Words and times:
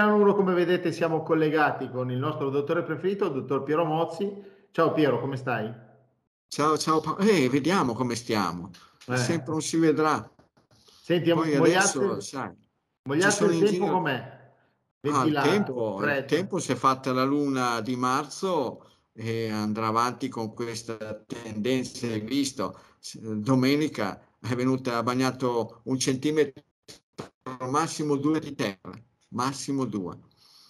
Milano 0.00 0.16
1, 0.22 0.34
come 0.34 0.54
vedete, 0.54 0.92
siamo 0.92 1.22
collegati 1.22 1.90
con 1.90 2.10
il 2.10 2.16
nostro 2.16 2.48
dottore 2.48 2.82
preferito, 2.82 3.26
il 3.26 3.32
dottor 3.32 3.64
Piero 3.64 3.84
Mozzi. 3.84 4.32
Ciao 4.70 4.92
Piero, 4.92 5.20
come 5.20 5.36
stai? 5.36 5.70
Ciao, 6.48 6.78
ciao. 6.78 7.18
Eh, 7.18 7.50
vediamo 7.50 7.92
come 7.92 8.14
stiamo. 8.14 8.70
Eh. 9.06 9.16
Sempre 9.18 9.52
non 9.52 9.60
si 9.60 9.76
vedrà. 9.76 10.26
Senti, 11.02 11.30
Poi 11.34 11.54
adesso, 11.54 12.18
sai, 12.20 12.50
Mogliate 13.02 13.44
il 13.44 13.50
tempo 13.50 13.66
giro... 13.66 13.90
com'è? 13.90 14.38
Ah, 15.02 15.24
il, 15.26 15.40
tempo, 15.42 16.02
il 16.02 16.24
tempo 16.26 16.58
si 16.58 16.72
è 16.72 16.76
fatta 16.76 17.12
la 17.12 17.24
luna 17.24 17.82
di 17.82 17.96
marzo 17.96 18.86
e 19.12 19.50
andrà 19.50 19.88
avanti 19.88 20.28
con 20.28 20.54
questa 20.54 20.96
tendenza, 21.26 22.06
hai 22.06 22.20
visto, 22.20 22.78
domenica 23.12 24.18
è 24.40 24.54
venuta, 24.54 25.02
bagnato 25.02 25.82
un 25.84 25.98
centimetro, 25.98 26.62
massimo 27.68 28.16
due 28.16 28.40
di 28.40 28.54
terra, 28.54 28.92
massimo 29.30 29.84
due. 29.84 30.18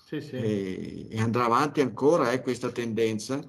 Sì, 0.06 0.20
sì. 0.20 0.36
E, 0.36 1.06
e, 1.10 1.20
andrà 1.20 1.44
avanti 1.44 1.80
ancora 1.80 2.32
eh, 2.32 2.42
questa 2.42 2.70
tendenza. 2.70 3.40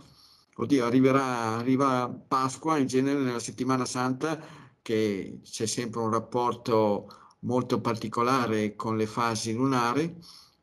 Oddio, 0.56 0.86
arriverà, 0.86 1.56
arriva 1.56 2.08
Pasqua, 2.10 2.78
in 2.78 2.88
genere 2.88 3.20
nella 3.20 3.40
settimana 3.40 3.86
santa, 3.86 4.40
che 4.82 5.40
c'è 5.44 5.66
sempre 5.66 6.02
un 6.02 6.12
rapporto 6.12 7.08
molto 7.40 7.82
particolare 7.82 8.76
con 8.76 8.98
le 8.98 9.08
fasi 9.08 9.54
lunari 9.54 10.16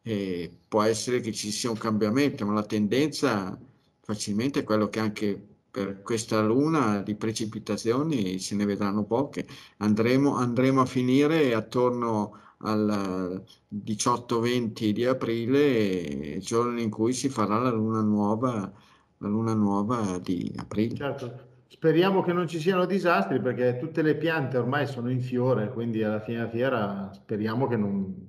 e 0.03 0.59
può 0.69 0.83
essere 0.83 1.21
che 1.21 1.33
ci 1.33 1.51
sia 1.51 1.71
un 1.71 1.79
cambiamento, 1.79 2.47
ma 2.47 2.53
la 2.53 2.65
tendenza 2.65 3.59
facilmente 4.01 4.61
è 4.61 4.65
quello 4.65 4.89
che 4.89 5.01
anche 5.01 5.47
per 5.71 6.03
questa 6.03 6.41
luna 6.41 7.03
di 7.03 7.15
precipitazioni 7.15 8.39
se 8.39 8.55
ne 8.55 8.65
vedranno 8.65 9.05
poche. 9.05 9.47
Andremo, 9.79 10.37
andremo 10.37 10.81
a 10.81 10.87
finire 10.87 11.55
attorno 11.55 12.48
al 12.59 13.45
18-20 13.73 14.91
di 14.91 15.05
aprile, 15.05 16.39
giorno 16.41 16.81
in 16.81 16.91
cui 16.91 17.12
si 17.12 17.28
farà 17.28 17.59
la 17.59 17.70
luna 17.70 18.00
nuova, 18.00 18.73
la 19.19 19.28
luna 19.28 19.55
nuova 19.55 20.19
di 20.19 20.53
aprile. 20.56 20.97
Certo. 20.97 21.47
Speriamo 21.69 22.23
che 22.23 22.33
non 22.33 22.48
ci 22.48 22.59
siano 22.59 22.87
disastri 22.87 23.41
perché 23.41 23.78
tutte 23.78 24.03
le 24.03 24.17
piante 24.17 24.56
ormai 24.56 24.87
sono 24.87 25.11
in 25.11 25.20
fiore, 25.20 25.70
quindi 25.70 26.03
alla 26.03 26.20
fine 26.20 26.39
della 26.39 26.50
fiera 26.50 27.11
speriamo 27.12 27.69
che 27.69 27.77
non, 27.77 28.28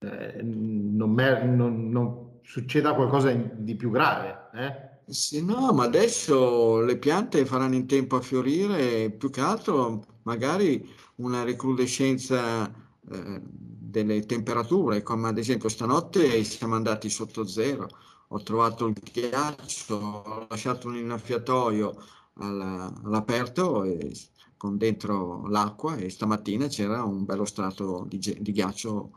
eh, 0.00 0.42
non, 0.42 1.14
non, 1.14 1.88
non, 1.88 2.30
succeda 2.42 2.92
qualcosa 2.94 3.32
di 3.32 3.76
più 3.76 3.90
grave. 3.90 4.48
Eh? 4.52 4.90
Sì, 5.06 5.44
no, 5.44 5.72
ma 5.72 5.84
adesso 5.84 6.80
le 6.80 6.98
piante 6.98 7.46
faranno 7.46 7.76
in 7.76 7.86
tempo 7.86 8.16
a 8.16 8.20
fiorire, 8.20 9.10
più 9.10 9.30
che 9.30 9.40
altro 9.40 10.04
magari 10.24 10.86
una 11.16 11.44
recrudescenza 11.44 12.81
eh, 13.10 13.40
delle 13.42 14.24
temperature, 14.26 15.02
come 15.02 15.28
ad 15.28 15.38
esempio 15.38 15.68
stanotte 15.68 16.42
siamo 16.44 16.74
andati 16.76 17.10
sotto 17.10 17.46
zero, 17.46 17.88
ho 18.28 18.42
trovato 18.42 18.86
il 18.86 18.94
ghiaccio, 18.94 19.96
ho 19.96 20.46
lasciato 20.48 20.88
un 20.88 20.96
innaffiatoio 20.96 21.94
all'aperto 22.34 23.84
e, 23.84 24.12
con 24.56 24.76
dentro 24.78 25.46
l'acqua 25.48 25.96
e 25.96 26.08
stamattina 26.08 26.68
c'era 26.68 27.02
un 27.02 27.24
bello 27.24 27.44
strato 27.44 28.06
di, 28.08 28.18
di 28.18 28.52
ghiaccio 28.52 29.10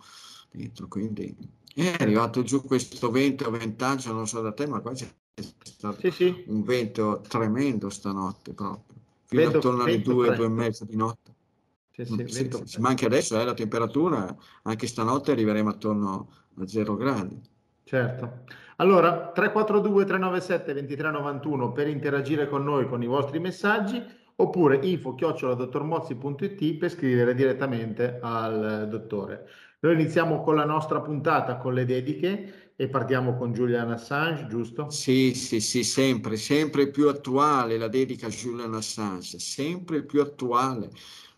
dentro, 0.52 0.88
quindi 0.88 1.36
è 1.76 1.96
arrivato 2.00 2.42
giù 2.42 2.64
questo 2.64 3.12
vento, 3.12 3.50
ventaggio, 3.52 4.12
non 4.12 4.28
so 4.28 4.42
da 4.42 4.52
te, 4.54 4.66
ma 4.68 4.80
qua 4.80 4.94
c'è 4.94 5.08
stato 5.64 6.00
sì, 6.00 6.12
sì. 6.12 6.44
un 6.48 6.64
vento 6.64 7.22
tremendo 7.28 7.90
stanotte 7.90 8.54
proprio, 8.54 8.96
fino 9.26 9.42
vento, 9.42 9.58
attorno 9.58 9.84
alle 9.84 10.02
due, 10.02 10.36
due 10.36 10.46
e 10.46 10.50
mezza 10.50 10.84
di 10.86 10.96
notte. 10.96 11.35
Sì, 11.96 12.04
sì, 12.04 12.28
sì, 12.28 12.50
sì, 12.66 12.82
ma 12.82 12.90
anche 12.90 13.06
adesso 13.06 13.40
eh, 13.40 13.46
la 13.46 13.54
temperatura, 13.54 14.36
anche 14.64 14.86
stanotte 14.86 15.32
arriveremo 15.32 15.70
attorno 15.70 16.28
a 16.60 16.68
0 16.68 16.98
gradi. 16.98 17.40
Certo. 17.86 18.44
Allora, 18.78 19.32
342-397-2391 19.34 21.72
per 21.72 21.88
interagire 21.88 22.50
con 22.50 22.66
noi 22.66 22.90
con 22.90 23.02
i 23.02 23.08
vostri 23.08 23.40
messaggi 23.40 24.04
oppure 24.36 24.78
info-dottormozzi.it 24.82 26.78
per 26.78 26.92
scrivere 26.92 27.34
direttamente 27.34 28.20
al 28.22 28.90
dottore. 28.90 29.48
Noi 29.80 29.94
iniziamo 29.94 30.42
con 30.42 30.56
la 30.56 30.66
nostra 30.66 31.00
puntata 31.00 31.56
con 31.56 31.74
le 31.74 31.86
dediche 31.86 32.74
e 32.76 32.90
partiamo 32.90 33.38
con 33.38 33.54
Julian 33.54 33.92
Assange, 33.92 34.48
giusto? 34.48 34.90
Sì, 34.90 35.34
sì, 35.34 35.62
sì, 35.62 35.86
sempre, 35.86 36.36
sempre 36.36 36.90
più 36.90 37.08
attuale 37.08 37.78
la 37.78 37.88
dedica 37.88 38.28
a 38.28 38.30
Julian 38.30 38.74
Assange, 38.74 39.40
sempre 39.40 40.04
più 40.04 40.20
attuale 40.20 40.90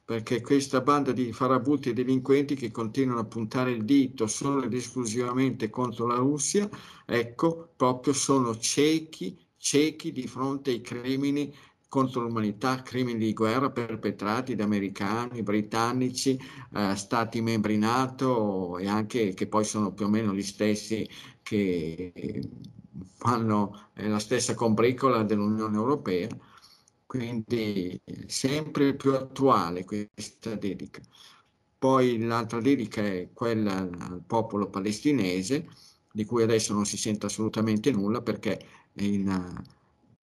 perché 0.08 0.40
questa 0.40 0.80
banda 0.80 1.12
di 1.12 1.34
farabutti 1.34 1.90
e 1.90 1.94
delinquenti 1.94 2.56
che 2.56 2.72
continuano 2.72 3.20
a 3.20 3.26
puntare 3.26 3.72
il 3.72 3.84
dito 3.84 4.26
solo 4.26 4.64
ed 4.64 4.74
esclusivamente 4.74 5.70
contro 5.70 6.08
la 6.08 6.16
Russia, 6.16 6.70
ecco, 7.06 7.74
proprio 7.76 8.14
sono 8.14 8.58
ciechi, 8.58 9.38
ciechi 9.58 10.14
di 10.14 10.26
fronte 10.26 10.70
ai 10.72 10.80
crimini 10.80 11.54
contro 11.90 12.22
l'umanità, 12.22 12.82
crimini 12.84 13.20
di 13.20 13.34
guerra 13.34 13.70
perpetrati 13.70 14.56
da 14.56 14.64
americani, 14.64 15.44
britannici, 15.44 16.40
eh, 16.74 16.96
stati 16.96 17.42
membri 17.42 17.78
NATO 17.78 18.78
e 18.78 18.88
anche 18.88 19.34
che 19.34 19.48
poi 19.48 19.66
sono 19.66 19.92
più 19.92 20.06
o 20.06 20.10
meno 20.10 20.34
gli 20.34 20.42
stessi 20.42 21.06
che 21.42 22.14
fanno 23.16 23.90
eh, 23.94 24.08
la 24.08 24.20
stessa 24.20 24.54
combricola 24.56 25.24
dell'Unione 25.24 25.76
Europea. 25.76 26.30
Quindi 27.08 28.00
sempre 28.28 28.96
più 28.96 29.14
attuale 29.14 29.86
questa 29.86 30.56
dedica. 30.56 31.02
Poi 31.80 32.20
l'altra 32.20 32.60
dedica 32.60 33.02
è 33.04 33.30
quella 33.34 33.78
al 33.78 34.22
popolo 34.26 34.70
palestinese, 34.70 35.68
di 36.12 36.26
cui 36.26 36.44
adesso 36.44 36.74
non 36.74 36.86
si 36.86 36.98
sente 36.98 37.28
assolutamente 37.28 37.92
nulla 37.92 38.22
perché 38.22 38.60
in, 38.96 39.64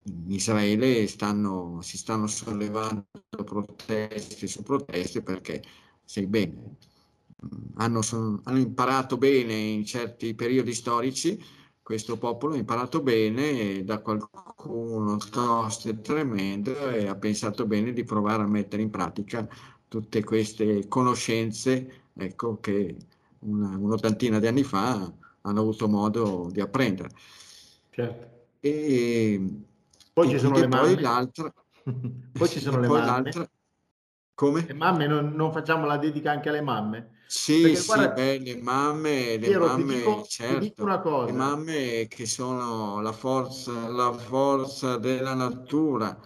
in 0.05 0.31
Israele 0.33 1.07
stanno, 1.07 1.81
si 1.83 1.99
stanno 1.99 2.27
sollevando 2.27 3.07
proteste 3.45 4.47
su 4.47 4.63
proteste 4.63 5.23
perché, 5.23 5.63
sai 6.05 6.27
bene, 6.27 6.77
hanno, 7.75 8.03
son, 8.03 8.41
hanno 8.45 8.59
imparato 8.59 9.17
bene 9.19 9.55
in 9.55 9.85
certi 9.85 10.35
periodi 10.35 10.73
storici, 10.75 11.39
questo 11.91 12.19
popolo 12.19 12.55
ha 12.55 12.57
imparato 12.57 13.03
bene 13.03 13.83
da 13.83 13.99
qualcuno 13.99 15.17
tosto 15.17 15.89
e 15.89 16.01
tremendo 16.01 16.89
e 16.89 17.09
ha 17.09 17.17
pensato 17.17 17.67
bene 17.67 17.93
di 17.93 18.05
provare 18.05 18.45
a 18.45 18.47
mettere 18.47 18.81
in 18.81 18.91
pratica 18.91 19.45
tutte 19.89 20.23
queste 20.23 20.87
conoscenze 20.87 22.05
ecco, 22.15 22.61
che 22.61 22.97
una, 23.41 23.77
un'ottantina 23.77 24.39
di 24.39 24.47
anni 24.47 24.63
fa 24.63 25.13
hanno 25.41 25.61
avuto 25.61 25.89
modo 25.89 26.49
di 26.53 26.61
apprendere. 26.61 27.11
Certo. 27.91 28.29
E, 28.61 29.63
poi 30.13 30.29
ci 30.29 30.39
sono 30.39 30.59
le 30.61 30.69
mamme. 30.69 30.95
Poi 30.95 31.03
l'altra, 31.03 31.53
poi 31.83 32.49
ci 32.49 32.61
sono 32.61 32.79
le 32.79 32.87
mamme. 32.87 33.51
Come? 34.33 34.65
Le 34.65 34.75
mamme, 34.75 35.09
non, 35.09 35.33
non, 35.35 35.51
facciamo 35.51 35.87
la 35.87 35.97
dedica 35.97 36.31
anche 36.31 36.51
alle 36.51 36.63
mamme? 36.63 37.19
Sì, 37.33 37.61
Perché, 37.61 37.77
sì, 37.77 37.87
guarda, 37.87 38.13
beh, 38.13 38.39
le 38.41 38.57
mamme, 38.61 39.37
le 39.37 39.39
Piero, 39.39 39.67
mamme, 39.67 39.95
dico, 39.95 40.25
certo, 40.27 40.85
le 40.85 41.33
mamme 41.33 42.07
che 42.09 42.27
sono 42.27 43.01
la 43.01 43.13
forza, 43.13 43.89
la 43.89 44.13
forza 44.13 44.97
della 44.97 45.35
natura, 45.35 46.21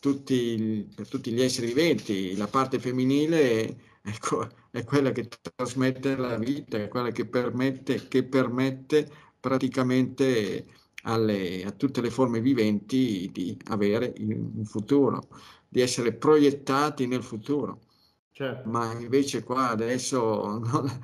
tutti, 0.00 0.86
per 0.94 1.08
tutti 1.08 1.32
gli 1.32 1.40
esseri 1.40 1.68
viventi, 1.68 2.36
la 2.36 2.46
parte 2.46 2.78
femminile 2.78 4.00
ecco, 4.02 4.46
è 4.70 4.84
quella 4.84 5.12
che 5.12 5.28
trasmette 5.54 6.14
la 6.16 6.36
vita, 6.36 6.76
è 6.76 6.88
quella 6.88 7.10
che 7.10 7.26
permette, 7.26 8.06
che 8.06 8.24
permette 8.24 9.10
praticamente 9.40 10.66
alle, 11.04 11.64
a 11.64 11.70
tutte 11.72 12.02
le 12.02 12.10
forme 12.10 12.40
viventi 12.42 13.30
di 13.32 13.56
avere 13.68 14.12
un 14.18 14.64
futuro, 14.66 15.28
di 15.66 15.80
essere 15.80 16.12
proiettati 16.12 17.06
nel 17.06 17.22
futuro. 17.22 17.80
Certo. 18.38 18.68
Ma 18.68 18.92
invece 18.92 19.42
qua 19.42 19.70
adesso 19.70 20.60
non, 20.62 21.00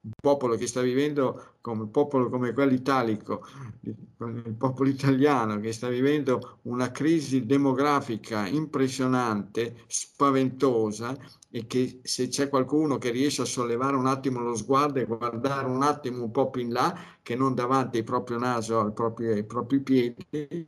un 0.00 0.12
popolo 0.18 0.56
che 0.56 0.66
sta 0.66 0.80
vivendo 0.80 1.56
come 1.60 1.82
un 1.82 1.90
popolo 1.90 2.30
come 2.30 2.54
quello 2.54 2.72
italico, 2.72 3.44
il 3.82 4.54
popolo 4.56 4.88
italiano 4.88 5.60
che 5.60 5.72
sta 5.72 5.88
vivendo 5.88 6.60
una 6.62 6.90
crisi 6.90 7.44
demografica 7.44 8.46
impressionante, 8.46 9.84
spaventosa 9.88 11.14
e 11.50 11.66
che 11.66 12.00
se 12.02 12.28
c'è 12.28 12.48
qualcuno 12.48 12.96
che 12.96 13.10
riesce 13.10 13.42
a 13.42 13.44
sollevare 13.44 13.96
un 13.96 14.06
attimo 14.06 14.40
lo 14.40 14.54
sguardo 14.56 15.00
e 15.00 15.04
guardare 15.04 15.66
un 15.68 15.82
attimo 15.82 16.22
un 16.22 16.30
po' 16.30 16.48
più 16.48 16.62
in 16.62 16.72
là, 16.72 16.98
che 17.22 17.36
non 17.36 17.54
davanti 17.54 17.98
al 17.98 18.04
proprio 18.04 18.38
naso, 18.38 18.80
ai 18.80 18.92
propri, 18.94 19.26
ai 19.32 19.44
propri 19.44 19.80
piedi, 19.80 20.64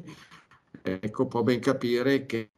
ecco, 0.82 1.26
può 1.26 1.42
ben 1.42 1.60
capire 1.60 2.26
che 2.26 2.50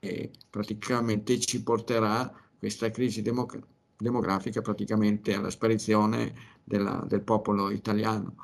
praticamente 0.50 1.38
ci 1.38 1.62
porterà 1.62 2.41
questa 2.62 2.92
crisi 2.92 3.22
democ- 3.22 3.58
demografica 3.96 4.60
praticamente 4.62 5.34
alla 5.34 5.50
sparizione 5.50 6.32
della, 6.62 7.04
del 7.08 7.22
popolo 7.22 7.70
italiano. 7.70 8.36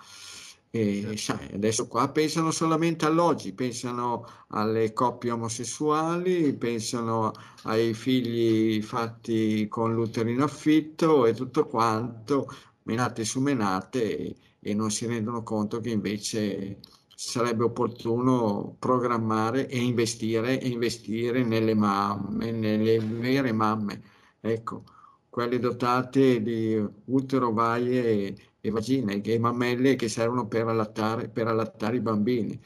E 0.71 1.17
sai, 1.17 1.53
adesso 1.55 1.87
qua 1.87 2.09
pensano 2.09 2.51
solamente 2.51 3.05
all'oggi, 3.07 3.53
pensano 3.53 4.27
alle 4.49 4.93
coppie 4.93 5.31
omosessuali, 5.31 6.53
pensano 6.55 7.31
ai 7.63 7.95
figli 7.95 8.83
fatti 8.83 9.69
con 9.69 9.95
l'utero 9.95 10.29
in 10.31 10.41
affitto 10.41 11.25
e 11.25 11.33
tutto 11.33 11.67
quanto, 11.67 12.53
menate 12.83 13.25
su 13.25 13.41
menate 13.41 14.17
e, 14.19 14.37
e 14.59 14.75
non 14.75 14.91
si 14.91 15.07
rendono 15.07 15.45
conto 15.45 15.79
che 15.79 15.91
invece 15.91 16.81
sarebbe 17.21 17.65
opportuno 17.65 18.77
programmare 18.79 19.67
e 19.67 19.77
investire, 19.77 20.61
e 20.61 20.69
investire 20.69 21.43
nelle 21.43 21.75
mamme, 21.75 22.53
nelle 22.53 23.01
vere 23.01 23.51
mamme, 23.51 24.01
ecco, 24.41 24.85
quelle 25.29 25.59
dotate 25.59 26.41
di 26.41 26.81
utero, 27.07 27.53
vaie 27.53 28.05
e, 28.05 28.37
e 28.61 28.71
vagine, 28.71 29.21
e 29.21 29.39
mammelle 29.41 29.97
che 29.97 30.09
servono 30.09 30.47
per 30.47 30.69
allattare, 30.69 31.29
per 31.29 31.49
allattare 31.49 31.97
i 31.97 32.01
bambini. 32.01 32.61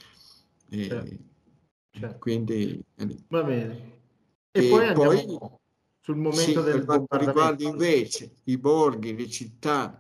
E, 0.69 0.85
certo. 0.85 1.17
Certo. 1.89 2.19
Quindi, 2.19 2.85
Va 3.29 3.43
bene. 3.43 4.01
E, 4.51 4.67
e 4.67 4.69
poi, 4.69 4.93
poi 4.93 5.39
sul 5.99 6.17
momento 6.17 6.41
sì, 6.43 6.53
del 6.53 6.63
per 6.63 6.85
quanto 6.85 7.17
riguarda 7.17 7.65
invece 7.65 8.35
i 8.45 8.59
borghi, 8.59 9.17
le 9.17 9.31
città 9.31 9.99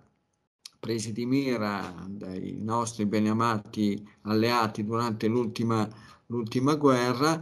presi 0.82 1.12
di 1.12 1.26
mira 1.26 1.94
dai 2.08 2.58
nostri 2.60 3.06
beneamati 3.06 4.04
alleati 4.22 4.84
durante 4.84 5.28
l'ultima, 5.28 5.88
l'ultima 6.26 6.74
guerra, 6.74 7.40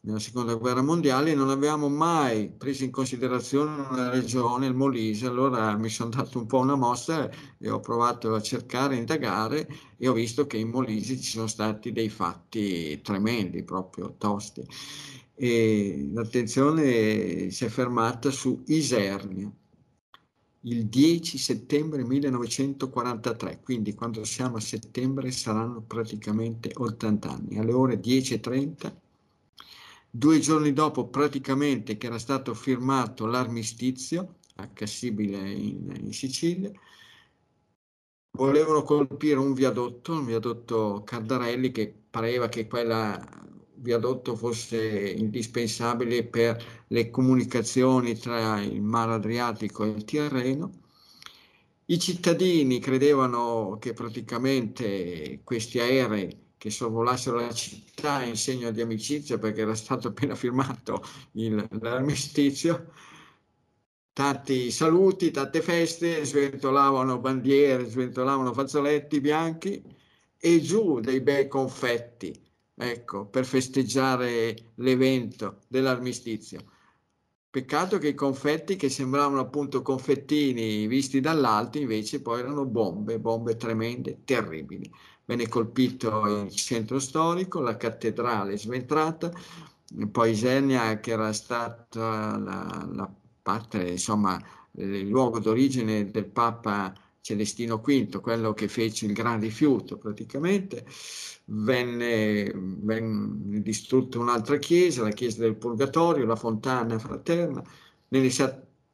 nella 0.00 0.18
seconda 0.18 0.54
guerra 0.54 0.80
mondiale, 0.80 1.34
non 1.34 1.50
avevamo 1.50 1.90
mai 1.90 2.48
preso 2.48 2.84
in 2.84 2.90
considerazione 2.90 3.86
una 3.90 4.08
regione, 4.08 4.68
il 4.68 4.74
Molise, 4.74 5.26
allora 5.26 5.76
mi 5.76 5.90
sono 5.90 6.08
dato 6.08 6.38
un 6.38 6.46
po' 6.46 6.60
una 6.60 6.76
mossa 6.76 7.28
e 7.58 7.68
ho 7.68 7.80
provato 7.80 8.32
a 8.32 8.40
cercare, 8.40 8.94
a 8.94 8.98
indagare 9.00 9.68
e 9.98 10.08
ho 10.08 10.14
visto 10.14 10.46
che 10.46 10.56
in 10.56 10.70
Molise 10.70 11.20
ci 11.20 11.32
sono 11.32 11.48
stati 11.48 11.92
dei 11.92 12.08
fatti 12.08 12.98
tremendi, 13.02 13.64
proprio 13.64 14.14
tosti. 14.16 14.66
E 15.34 16.08
l'attenzione 16.10 17.50
si 17.50 17.66
è 17.66 17.68
fermata 17.68 18.30
su 18.30 18.62
Isernia 18.68 19.52
il 20.66 20.86
10 20.86 21.38
settembre 21.38 22.04
1943, 22.04 23.60
quindi 23.62 23.94
quando 23.94 24.24
siamo 24.24 24.56
a 24.56 24.60
settembre 24.60 25.30
saranno 25.30 25.80
praticamente 25.82 26.70
80 26.74 27.30
anni, 27.30 27.58
alle 27.58 27.72
ore 27.72 28.00
10.30, 28.00 28.92
due 30.10 30.38
giorni 30.40 30.72
dopo 30.72 31.06
praticamente 31.08 31.96
che 31.96 32.06
era 32.06 32.18
stato 32.18 32.52
firmato 32.54 33.26
l'armistizio 33.26 34.38
a 34.56 34.68
Cassibile 34.68 35.50
in, 35.50 35.92
in 36.00 36.12
Sicilia, 36.12 36.72
volevano 38.32 38.82
colpire 38.82 39.38
un 39.38 39.52
viadotto, 39.54 40.14
un 40.14 40.24
viadotto 40.24 41.02
Cardarelli 41.04 41.70
che 41.70 41.94
pareva 42.10 42.48
che 42.48 42.66
quella 42.66 43.24
viadotto 43.86 44.34
fosse 44.34 45.10
indispensabile 45.16 46.24
per 46.24 46.84
le 46.88 47.08
comunicazioni 47.08 48.18
tra 48.18 48.60
il 48.60 48.82
mare 48.82 49.14
Adriatico 49.14 49.84
e 49.84 49.88
il 49.90 50.04
Tirreno. 50.04 50.72
I 51.86 51.98
cittadini 52.00 52.80
credevano 52.80 53.78
che 53.80 53.92
praticamente 53.92 55.40
questi 55.44 55.78
aerei 55.78 56.44
che 56.58 56.70
sorvolassero 56.70 57.36
la 57.38 57.52
città 57.52 58.24
in 58.24 58.34
segno 58.36 58.72
di 58.72 58.80
amicizia 58.80 59.38
perché 59.38 59.60
era 59.60 59.76
stato 59.76 60.08
appena 60.08 60.34
firmato 60.34 61.04
il, 61.32 61.64
l'armistizio, 61.80 62.90
tanti 64.12 64.72
saluti, 64.72 65.30
tante 65.30 65.60
feste, 65.60 66.24
sventolavano 66.24 67.20
bandiere, 67.20 67.88
sventolavano 67.88 68.52
fazzoletti 68.52 69.20
bianchi 69.20 69.80
e 70.38 70.60
giù 70.60 70.98
dei 70.98 71.20
bei 71.20 71.46
confetti 71.46 72.45
ecco, 72.76 73.26
per 73.26 73.44
festeggiare 73.44 74.72
l'evento 74.76 75.60
dell'armistizio. 75.68 76.64
Peccato 77.50 77.98
che 77.98 78.08
i 78.08 78.14
confetti 78.14 78.76
che 78.76 78.90
sembravano 78.90 79.40
appunto 79.40 79.80
confettini 79.80 80.86
visti 80.86 81.20
dall'alto 81.20 81.78
invece 81.78 82.20
poi 82.20 82.40
erano 82.40 82.66
bombe, 82.66 83.18
bombe 83.18 83.56
tremende, 83.56 84.20
terribili. 84.24 84.92
Venne 85.24 85.48
colpito 85.48 86.42
il 86.44 86.50
centro 86.50 86.98
storico, 86.98 87.60
la 87.60 87.76
cattedrale 87.76 88.58
sventrata, 88.58 89.32
poi 90.10 90.30
Isernia 90.32 91.00
che 91.00 91.12
era 91.12 91.32
stata 91.32 92.36
la, 92.38 92.88
la 92.92 93.14
parte, 93.42 93.88
insomma, 93.88 94.38
il 94.72 95.08
luogo 95.08 95.38
d'origine 95.38 96.10
del 96.10 96.26
Papa 96.26 96.92
Celestino 97.26 97.78
V, 97.78 98.20
quello 98.20 98.52
che 98.54 98.68
fece 98.68 99.06
il 99.06 99.12
gran 99.12 99.40
rifiuto 99.40 99.98
praticamente, 99.98 100.86
venne, 101.46 102.52
venne 102.54 103.60
distrutta 103.62 104.20
un'altra 104.20 104.58
chiesa, 104.58 105.02
la 105.02 105.10
chiesa 105.10 105.40
del 105.40 105.56
Purgatorio, 105.56 106.24
la 106.24 106.36
fontana 106.36 107.00
fraterna. 107.00 107.64
Nelle 108.08 108.30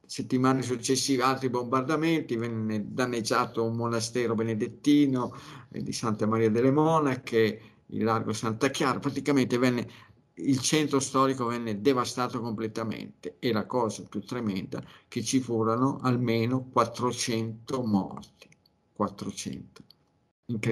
settimane 0.06 0.62
successive 0.62 1.22
altri 1.24 1.50
bombardamenti, 1.50 2.36
venne 2.36 2.86
danneggiato 2.88 3.64
un 3.64 3.76
monastero 3.76 4.34
benedettino 4.34 5.36
eh, 5.70 5.82
di 5.82 5.92
Santa 5.92 6.26
Maria 6.26 6.50
delle 6.50 6.70
Monache, 6.70 7.60
il 7.88 8.02
largo 8.02 8.32
Santa 8.32 8.70
Chiara, 8.70 8.98
praticamente 8.98 9.58
venne, 9.58 9.86
il 10.34 10.60
centro 10.60 11.00
storico 11.00 11.46
venne 11.46 11.80
devastato 11.80 12.40
completamente 12.40 13.36
e 13.38 13.52
la 13.52 13.66
cosa 13.66 14.04
più 14.08 14.20
tremenda 14.20 14.82
che 15.08 15.22
ci 15.22 15.40
furono 15.40 15.98
almeno 16.02 16.68
400 16.70 17.82
morti. 17.82 18.48
400 18.92 19.82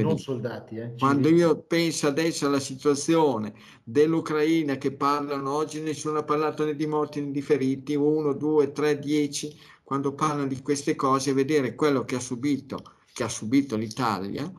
non 0.03 0.19
soldati. 0.19 0.77
Eh, 0.77 0.95
Quando 0.99 1.29
io 1.29 1.62
penso 1.62 2.07
adesso 2.07 2.47
alla 2.47 2.61
situazione 2.61 3.55
dell'Ucraina 3.83 4.77
che 4.77 4.93
parlano 4.93 5.53
oggi, 5.53 5.81
nessuno 5.81 6.19
ha 6.19 6.25
parlato 6.25 6.65
né 6.65 6.75
di 6.75 6.87
morti 6.87 7.21
né 7.21 7.31
di 7.31 7.41
feriti, 7.41 7.95
uno, 7.95 8.33
due, 8.35 8.73
tre, 8.73 8.99
dieci, 8.99 9.57
quando 9.83 10.15
parlano 10.15 10.47
di 10.47 10.61
queste 10.61 10.95
cose, 10.95 11.33
vedere 11.33 11.75
quello 11.75 12.05
che 12.05 12.17
ha 12.17 12.21
subito, 12.21 12.83
che 13.12 13.23
ha 13.25 13.29
subito 13.29 13.77
l'Italia, 13.77 14.51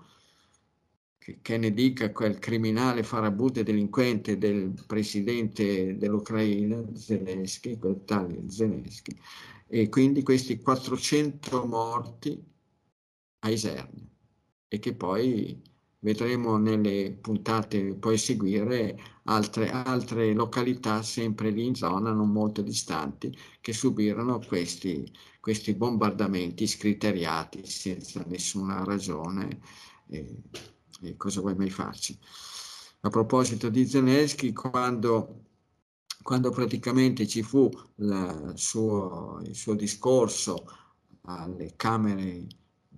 che, 1.42 1.58
ne 1.58 1.72
dica 1.72 2.12
quel 2.12 2.40
criminale 2.40 3.04
farabutto 3.04 3.60
e 3.60 3.64
delinquente 3.64 4.40
del 4.40 4.74
presidente 4.88 5.96
dell'Ucraina, 5.96 6.84
Zelensky, 6.96 7.78
quel 7.78 8.04
tale 8.06 8.50
Zelensky, 8.50 9.16
e 9.68 9.88
quindi 9.90 10.24
questi 10.24 10.60
400 10.60 11.66
morti 11.68 12.44
a 13.40 13.50
Isernia. 13.50 14.10
E 14.68 14.80
che 14.80 14.96
poi 14.96 15.62
vedremo 16.00 16.58
nelle 16.58 17.12
puntate 17.22 17.94
poi 17.96 18.18
seguire 18.18 18.98
altre, 19.26 19.70
altre 19.70 20.34
località 20.34 21.04
sempre 21.04 21.52
lì 21.52 21.66
in 21.68 21.76
zona 21.76 22.12
non 22.12 22.32
molto 22.32 22.64
distanti 22.64 23.36
che 23.60 23.74
subirono 23.74 24.40
questi, 24.40 25.06
questi 25.40 25.76
bombardamenti 25.76 26.66
scriteriati 26.66 27.66
senza 27.68 28.24
nessuna 28.28 28.84
ragione 28.84 29.60
e, 30.08 30.36
e 31.02 31.18
cosa 31.18 31.42
vuoi 31.42 31.56
mai 31.56 31.70
farci? 31.70 32.18
A 33.02 33.10
proposito 33.10 33.70
di 33.70 33.88
Zelensky 33.88 34.54
quando 34.54 35.46
quando 36.22 36.52
praticamente 36.52 37.28
ci 37.28 37.42
fu 37.42 37.70
la, 37.96 38.54
suo, 38.56 39.42
il 39.44 39.56
suo 39.56 39.74
discorso 39.74 40.66
alle 41.24 41.74
Camere 41.76 42.46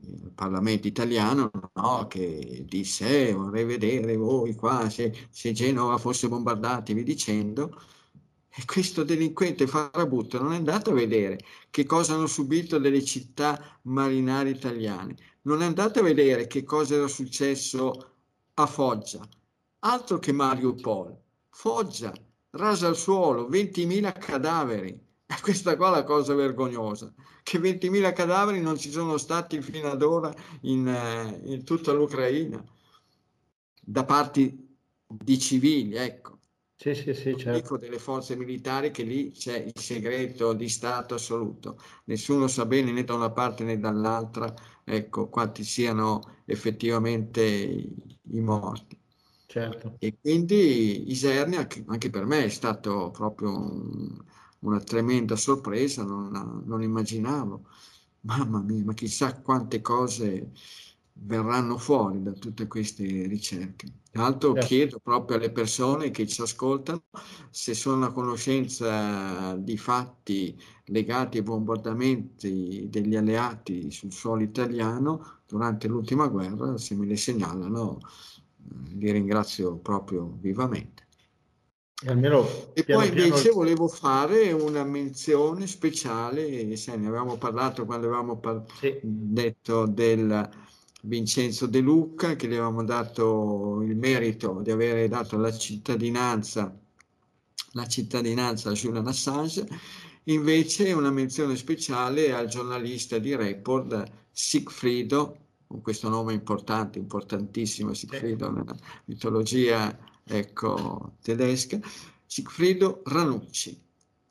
il 0.05 0.31
Parlamento 0.36 0.88
italiano 0.88 1.50
no, 1.75 2.07
che 2.07 2.65
disse 2.67 3.29
eh, 3.29 3.33
vorrei 3.33 3.63
vedere 3.63 4.17
voi 4.17 4.53
qua 4.53 4.89
se, 4.89 5.27
se 5.29 5.53
Genova 5.53 5.98
fosse 5.98 6.27
bombardata 6.27 6.91
vi 6.93 7.03
dicendo 7.03 7.79
e 8.55 8.65
questo 8.65 9.03
delinquente 9.03 9.65
farabutto 9.65 10.41
non 10.41 10.53
è 10.53 10.57
andato 10.57 10.91
a 10.91 10.93
vedere 10.93 11.39
che 11.69 11.86
cosa 11.86 12.13
hanno 12.13 12.27
subito 12.27 12.77
delle 12.77 13.03
città 13.03 13.79
marinare 13.83 14.50
italiane, 14.50 15.15
non 15.43 15.62
è 15.62 15.65
andato 15.65 16.00
a 16.00 16.03
vedere 16.03 16.47
che 16.47 16.63
cosa 16.63 16.95
era 16.95 17.07
successo 17.07 17.91
a 18.55 18.65
Foggia, 18.65 19.27
altro 19.79 20.19
che 20.19 20.31
Mariupol, 20.31 21.17
Foggia, 21.50 22.13
rasa 22.51 22.88
al 22.88 22.95
suolo, 22.95 23.47
20.000 23.47 24.12
cadaveri, 24.13 24.89
e 25.25 25.35
questa 25.41 25.75
qua 25.75 25.89
è 25.89 25.91
la 25.91 26.03
cosa 26.03 26.33
vergognosa, 26.33 27.13
che 27.43 27.59
20.000 27.59 28.13
cadaveri 28.13 28.62
non 28.62 28.77
ci 28.77 28.91
sono 28.91 29.17
stati 29.17 29.62
fino 29.62 29.89
ad 29.89 30.01
ora 30.01 30.33
in, 30.62 30.88
eh, 30.88 31.41
in 31.45 31.63
tutta 31.63 31.91
l'Ucraina, 31.91 32.63
da 33.85 34.05
parti 34.05 34.77
di 35.05 35.39
civili, 35.39 35.95
ecco. 35.95 36.39
Sì, 36.75 36.95
sì, 36.95 37.13
sì, 37.13 37.38
certo. 37.38 37.51
Dico 37.51 37.77
delle 37.77 38.00
forze 38.00 38.35
militari 38.35 38.91
che 38.91 39.03
lì 39.03 39.31
c'è 39.31 39.57
il 39.57 39.71
segreto 39.79 40.53
di 40.53 40.67
Stato 40.67 41.15
assoluto. 41.15 41.77
Nessuno 42.05 42.47
sa 42.47 42.65
bene 42.65 42.91
né 42.91 43.03
da 43.03 43.13
una 43.13 43.31
parte 43.31 43.63
né 43.63 43.79
dall'altra, 43.79 44.53
ecco, 44.83 45.29
quanti 45.29 45.63
siano 45.63 46.21
effettivamente 46.45 47.41
i, 47.43 48.39
morti. 48.39 48.97
Certo. 49.45 49.95
E 49.99 50.17
quindi 50.19 51.11
Isernia, 51.11 51.67
anche 51.87 52.09
per 52.09 52.25
me, 52.25 52.45
è 52.45 52.49
stato 52.49 53.11
proprio 53.11 53.49
un, 53.49 54.17
una 54.59 54.79
tremenda 54.79 55.35
sorpresa, 55.35 56.03
non, 56.03 56.63
non 56.65 56.81
immaginavo. 56.81 57.65
Mamma 58.21 58.61
mia, 58.61 58.83
ma 58.83 58.93
chissà 58.93 59.41
quante 59.41 59.81
cose 59.81 60.51
verranno 61.13 61.77
fuori 61.77 62.23
da 62.23 62.31
tutte 62.31 62.67
queste 62.67 63.03
ricerche. 63.27 63.91
Tra 64.13 64.22
l'altro 64.22 64.53
certo. 64.53 64.67
chiedo 64.67 65.00
proprio 65.00 65.38
alle 65.38 65.51
persone 65.51 66.12
che 66.12 66.27
ci 66.27 66.39
ascoltano 66.39 67.05
se 67.50 67.74
sono 67.74 68.05
a 68.05 68.12
conoscenza 68.12 69.55
di 69.55 69.75
fatti 69.75 70.55
legati 70.86 71.38
ai 71.38 71.43
bombardamenti 71.43 72.89
degli 72.91 73.15
alleati 73.15 73.89
sul 73.89 74.12
suolo 74.12 74.43
italiano 74.43 75.39
durante 75.48 75.88
l'ultima 75.88 76.27
guerra, 76.27 76.77
se 76.77 76.93
me 76.93 77.08
le 77.08 77.17
segnalano, 77.17 77.98
li 78.91 79.12
ringrazio 79.12 79.77
proprio 79.77 80.38
vivamente. 80.39 81.08
E, 82.03 82.10
almeno, 82.12 82.46
e 82.74 82.84
poi 82.84 82.84
piano 82.84 83.05
invece 83.05 83.41
piano... 83.41 83.58
volevo 83.58 83.88
fare 83.88 84.51
una 84.51 84.84
menzione 84.84 85.65
speciale, 85.65 86.75
sai, 86.75 87.00
ne 87.00 87.08
avevamo 87.08 87.38
parlato 87.38 87.84
quando 87.86 88.05
avevamo 88.05 88.38
par- 88.38 88.63
sì. 88.77 89.00
detto 89.01 89.88
del 89.88 90.62
Vincenzo 91.05 91.65
De 91.65 91.79
Luca, 91.79 92.36
che 92.38 92.48
gli 92.48 92.53
avevamo 92.53 92.83
dato 92.83 93.81
il 93.81 93.95
merito 93.95 94.62
di 94.62 94.72
avere 94.72 95.10
dato 95.10 95.38
la 95.38 95.51
cittadinanza, 95.51 96.74
la 97.72 97.88
cittadinanza 97.88 98.69
a 98.69 98.74
Julian 98.74 99.07
Assange, 99.07 99.67
invece 100.25 100.93
una 100.93 101.12
menzione 101.12 101.57
speciale 101.57 102.33
al 102.33 102.48
giornalista 102.48 103.17
di 103.17 103.36
Report 103.36 104.12
Sigfrido, 104.31 105.38
con 105.67 105.81
questo 105.81 106.07
nome 106.07 106.33
importante, 106.33 107.00
importantissimo 107.00 107.93
Sigfrido 107.93 108.50
nella 108.50 108.75
mitologia 109.05 109.98
ecco, 110.24 111.15
tedesca, 111.22 111.79
Sigfrido 112.25 113.01
Ranucci, 113.03 113.77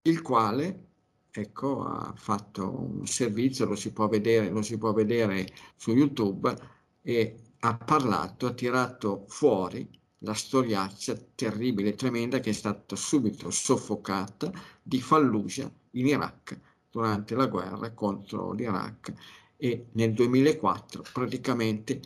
il 0.03 0.23
quale 0.23 0.92
ecco, 1.33 1.85
ha 1.85 2.13
fatto 2.17 2.99
un 2.99 3.07
servizio, 3.07 3.65
lo 3.67 3.75
si 3.75 3.93
può 3.93 4.09
vedere, 4.09 4.51
lo 4.51 4.63
si 4.63 4.79
può 4.79 4.93
vedere 4.93 5.47
su 5.77 5.93
YouTube, 5.93 6.55
e 7.03 7.37
ha 7.61 7.77
parlato, 7.77 8.47
ha 8.47 8.53
tirato 8.53 9.25
fuori 9.29 9.89
la 10.19 10.35
storiaccia 10.35 11.17
terribile 11.35 11.91
e 11.91 11.95
tremenda 11.95 12.41
che 12.41 12.51
è 12.51 12.53
stata 12.53 12.97
subito 12.97 13.51
soffocata 13.51 14.53
di 14.83 15.01
Fallujah 15.01 15.71
in 15.93 16.07
Iraq 16.07 16.59
durante 16.91 17.35
la 17.35 17.47
guerra 17.47 17.93
contro 17.93 18.53
l'Iraq. 18.53 19.13
E 19.57 19.87
nel 19.93 20.13
2004 20.13 21.05
praticamente 21.13 22.01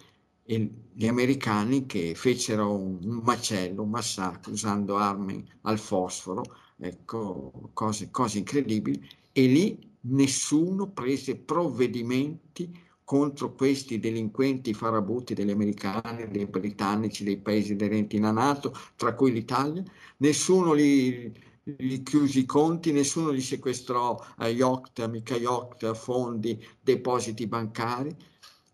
gli 0.45 1.07
americani 1.07 1.87
che 1.87 2.15
fecero 2.15 2.73
un, 2.75 3.21
macello, 3.25 3.83
un 3.83 3.91
massacro 3.91 4.53
usando 4.53 4.97
armi 4.97 5.45
al 5.63 5.79
fosforo, 5.79 6.43
ecco, 6.79 7.71
cose, 7.73 8.11
cose 8.11 8.39
incredibili, 8.39 9.07
e 9.33 9.47
lì 9.47 9.95
nessuno 10.03 10.91
prese 10.91 11.37
provvedimenti 11.37 12.85
contro 13.05 13.55
questi 13.55 14.01
delinquenti 14.01 14.75
farabutti 14.75 15.33
degli 15.35 15.51
americani, 15.51 16.29
dei 16.29 16.47
britannici, 16.47 17.23
dei 17.23 17.39
paesi 17.39 17.73
aderenti 17.73 18.17
alla 18.17 18.33
Nato, 18.33 18.75
tra 18.97 19.15
cui 19.15 19.31
l'Italia, 19.31 19.85
nessuno 20.19 20.73
li, 20.73 21.33
li 21.63 22.03
chiuse 22.03 22.41
i 22.41 22.45
conti, 22.45 22.91
nessuno 22.91 23.31
li 23.31 23.41
sequestrò 23.41 24.19
yacht, 24.39 24.99
amica 25.01 25.37
yacht, 25.37 25.93
fondi, 25.95 26.61
depositi 26.81 27.47
bancari, 27.47 28.15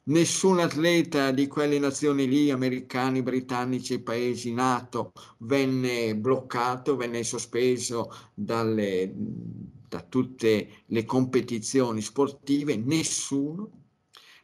nessun 0.04 0.58
atleta 0.58 1.30
di 1.30 1.46
quelle 1.46 1.78
nazioni 1.78 2.26
lì, 2.26 2.50
americani, 2.50 3.22
britannici, 3.22 4.00
paesi 4.00 4.52
NATO, 4.52 5.12
venne 5.38 6.16
bloccato, 6.16 6.96
venne 6.96 7.22
sospeso 7.22 8.10
dalle, 8.34 9.12
da 9.14 10.00
tutte 10.02 10.84
le 10.86 11.04
competizioni 11.04 12.00
sportive, 12.00 12.76
nessuno, 12.76 13.70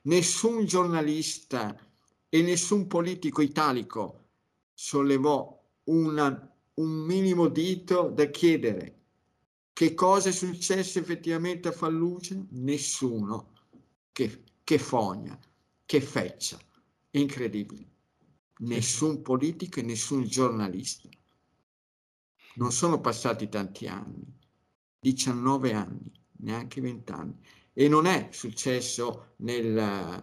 nessun 0.03 0.65
giornalista 0.65 1.77
e 2.29 2.43
nessun 2.43 2.87
politico 2.87 3.41
italico 3.43 4.27
sollevò 4.75 5.57
una, 5.85 6.55
un 6.75 6.89
minimo 6.89 7.49
dito 7.49 8.11
da 8.15 8.27
chiedere 8.27 8.97
che 9.73 9.95
cosa 9.95 10.29
è 10.31 10.33
successo 10.33 10.99
effettivamente 10.99 11.69
a 11.69 11.73
Fallujah? 11.73 12.45
Nessuno. 12.51 13.53
Che, 14.11 14.43
che 14.65 14.79
fogna 14.79 15.39
che 15.89 16.03
feccia, 16.03 16.59
incredibile. 17.13 17.87
Nessun 18.59 19.23
politico 19.23 19.81
e 19.81 19.83
nessun 19.83 20.25
giornalista. 20.25 21.09
Non 22.57 22.73
sono 22.73 23.01
passati 23.01 23.49
tanti 23.49 23.87
anni, 23.87 24.23
19 25.01 25.73
anni, 25.73 26.13
neanche 26.41 26.83
20 26.83 27.13
anni. 27.13 27.41
E 27.73 27.89
non 27.89 28.05
è 28.05 28.29
successo 28.33 29.33
nel 29.37 30.23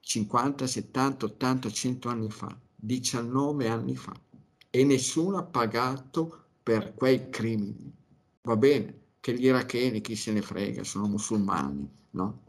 50, 0.00 0.66
70, 0.66 1.24
80, 1.24 1.70
100 1.70 2.08
anni 2.08 2.28
fa, 2.28 2.60
19 2.74 3.68
anni 3.68 3.94
fa. 3.94 4.20
E 4.68 4.84
nessuno 4.84 5.36
ha 5.36 5.44
pagato 5.44 6.46
per 6.60 6.92
quei 6.94 7.30
crimini. 7.30 7.94
Va 8.42 8.56
bene, 8.56 9.02
che 9.20 9.32
gli 9.38 9.44
iracheni, 9.44 10.00
chi 10.00 10.16
se 10.16 10.32
ne 10.32 10.42
frega, 10.42 10.82
sono 10.82 11.06
musulmani, 11.06 11.88
no? 12.10 12.47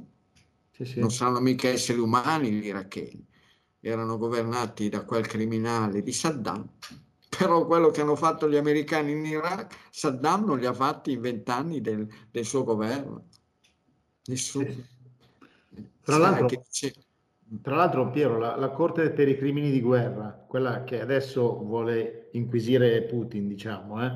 Sì, 0.79 0.86
sì. 0.86 1.00
Non 1.01 1.12
sanno 1.12 1.41
mica 1.41 1.67
essere 1.67 2.00
umani 2.00 2.51
gli 2.51 2.67
iracheni, 2.67 3.27
erano 3.81 4.17
governati 4.17 4.88
da 4.88 5.03
quel 5.03 5.27
criminale 5.27 6.01
di 6.01 6.13
Saddam, 6.13 6.69
però 7.38 7.65
quello 7.65 7.89
che 7.89 8.00
hanno 8.00 8.15
fatto 8.15 8.50
gli 8.50 8.55
americani 8.55 9.12
in 9.12 9.25
Iraq, 9.25 9.75
Saddam 9.91 10.45
non 10.45 10.57
li 10.57 10.65
ha 10.65 10.71
fatti 10.71 11.12
in 11.12 11.19
vent'anni 11.19 11.81
del, 11.81 12.07
del, 12.31 12.45
suo 12.45 12.63
governo. 12.63 13.25
Nessuno. 14.27 14.74
Tra, 16.01 16.17
l'altro, 16.17 16.48
tra 17.62 17.75
l'altro, 17.75 18.09
Piero, 18.09 18.38
la, 18.38 18.55
la, 18.55 18.69
Corte 18.69 19.09
per 19.12 19.27
i 19.27 19.36
crimini 19.36 19.71
di 19.71 19.81
guerra, 19.81 20.45
quella 20.48 20.86
che 20.86 21.01
adesso 21.01 21.57
vuole 21.62 22.29
inquisire 22.33 23.01
Putin, 23.01 23.50
diciamo, 23.50 24.01
eh, 24.01 24.12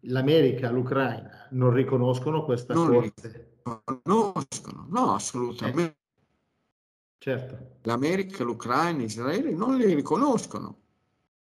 l'America, 0.00 0.70
l'Ucraina 0.70 1.48
non 1.50 1.74
riconoscono 1.74 2.42
questa 2.42 2.72
non 2.72 2.86
Corte. 2.86 3.58
Riconoscono, 3.62 4.86
no, 4.88 5.12
assolutamente. 5.12 6.04
Certo. 7.18 7.78
L'America, 7.82 8.44
l'Ucraina, 8.44 9.02
Israele 9.02 9.52
non 9.52 9.76
li 9.76 9.94
riconoscono. 9.94 10.82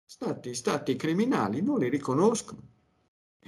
Stati, 0.06 0.54
stati 0.54 0.96
criminali 0.96 1.62
non 1.62 1.80
li 1.80 1.90
riconoscono. 1.90 2.62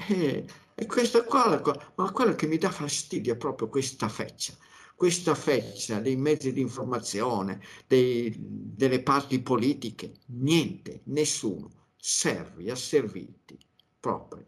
E, 0.08 0.46
e 0.75 0.86
questa 0.86 1.24
qua, 1.24 1.62
ma 1.96 2.12
quello 2.12 2.36
che 2.36 2.48
mi 2.48 2.58
dà 2.58 2.70
fastidio 2.70 3.34
è 3.34 3.38
proprio 3.38 3.68
questa 3.68 4.08
feccia, 4.10 4.54
questa 4.96 5.36
feccia 5.36 6.00
dei 6.00 6.16
mezzi 6.16 6.54
di 6.54 6.62
informazione, 6.62 7.62
dei, 7.88 8.34
delle 8.38 9.01
parti 9.01 9.42
politiche, 9.42 10.13
niente, 10.28 11.01
nessuno, 11.06 11.70
servi, 11.98 12.70
asserviti, 12.70 13.58
proprio. 14.00 14.44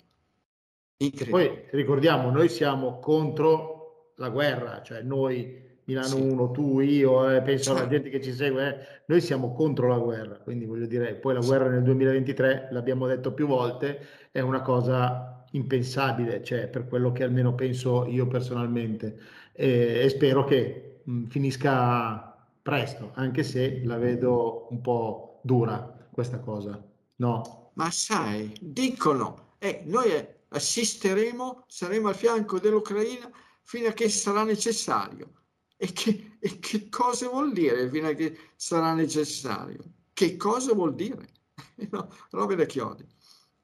Poi 1.29 1.65
ricordiamo, 1.71 2.29
noi 2.29 2.47
siamo 2.47 2.99
contro 2.99 4.13
la 4.17 4.29
guerra, 4.29 4.81
cioè 4.83 5.01
noi 5.01 5.70
Milano 5.91 6.07
sì. 6.07 6.21
1, 6.21 6.51
tu, 6.51 6.79
io, 6.79 7.29
eh, 7.29 7.41
penso 7.41 7.71
alla 7.71 7.87
gente 7.87 8.09
che 8.09 8.21
ci 8.21 8.33
segue, 8.33 8.67
eh, 8.67 9.03
noi 9.07 9.19
siamo 9.19 9.53
contro 9.53 9.89
la 9.89 9.97
guerra, 9.97 10.35
quindi 10.37 10.65
voglio 10.65 10.85
dire, 10.85 11.15
poi 11.15 11.33
la 11.33 11.41
guerra 11.41 11.67
nel 11.67 11.83
2023, 11.83 12.69
l'abbiamo 12.71 13.07
detto 13.07 13.33
più 13.33 13.45
volte, 13.45 13.99
è 14.31 14.39
una 14.39 14.61
cosa 14.61 15.45
impensabile, 15.51 16.41
cioè 16.43 16.69
per 16.69 16.87
quello 16.87 17.11
che 17.11 17.23
almeno 17.23 17.53
penso 17.53 18.05
io 18.05 18.25
personalmente 18.27 19.19
e, 19.51 19.99
e 20.03 20.09
spero 20.09 20.45
che 20.45 21.01
mh, 21.03 21.25
finisca 21.25 22.35
presto, 22.61 23.11
anche 23.15 23.43
se 23.43 23.81
la 23.83 23.97
vedo 23.97 24.67
un 24.69 24.79
po' 24.79 25.41
dura 25.43 26.07
questa 26.09 26.39
cosa, 26.39 26.81
no? 27.17 27.71
Ma 27.73 27.91
sai, 27.91 28.53
dicono, 28.61 29.55
eh, 29.57 29.81
noi 29.85 30.09
assisteremo, 30.47 31.63
saremo 31.67 32.07
al 32.07 32.15
fianco 32.15 32.59
dell'Ucraina 32.59 33.29
fino 33.61 33.89
a 33.89 33.91
che 33.91 34.07
sarà 34.07 34.43
necessario 34.43 35.40
e 35.83 35.93
che, 35.93 36.33
e 36.37 36.59
che 36.59 36.89
cosa 36.89 37.27
vuol 37.27 37.53
dire 37.53 37.89
fino 37.89 38.07
a 38.07 38.13
che 38.13 38.37
sarà 38.55 38.93
necessario? 38.93 39.79
Che 40.13 40.37
cosa 40.37 40.75
vuol 40.75 40.93
dire? 40.93 41.27
no, 41.89 42.07
robe 42.29 42.53
da 42.53 42.65
chiodi. 42.65 43.03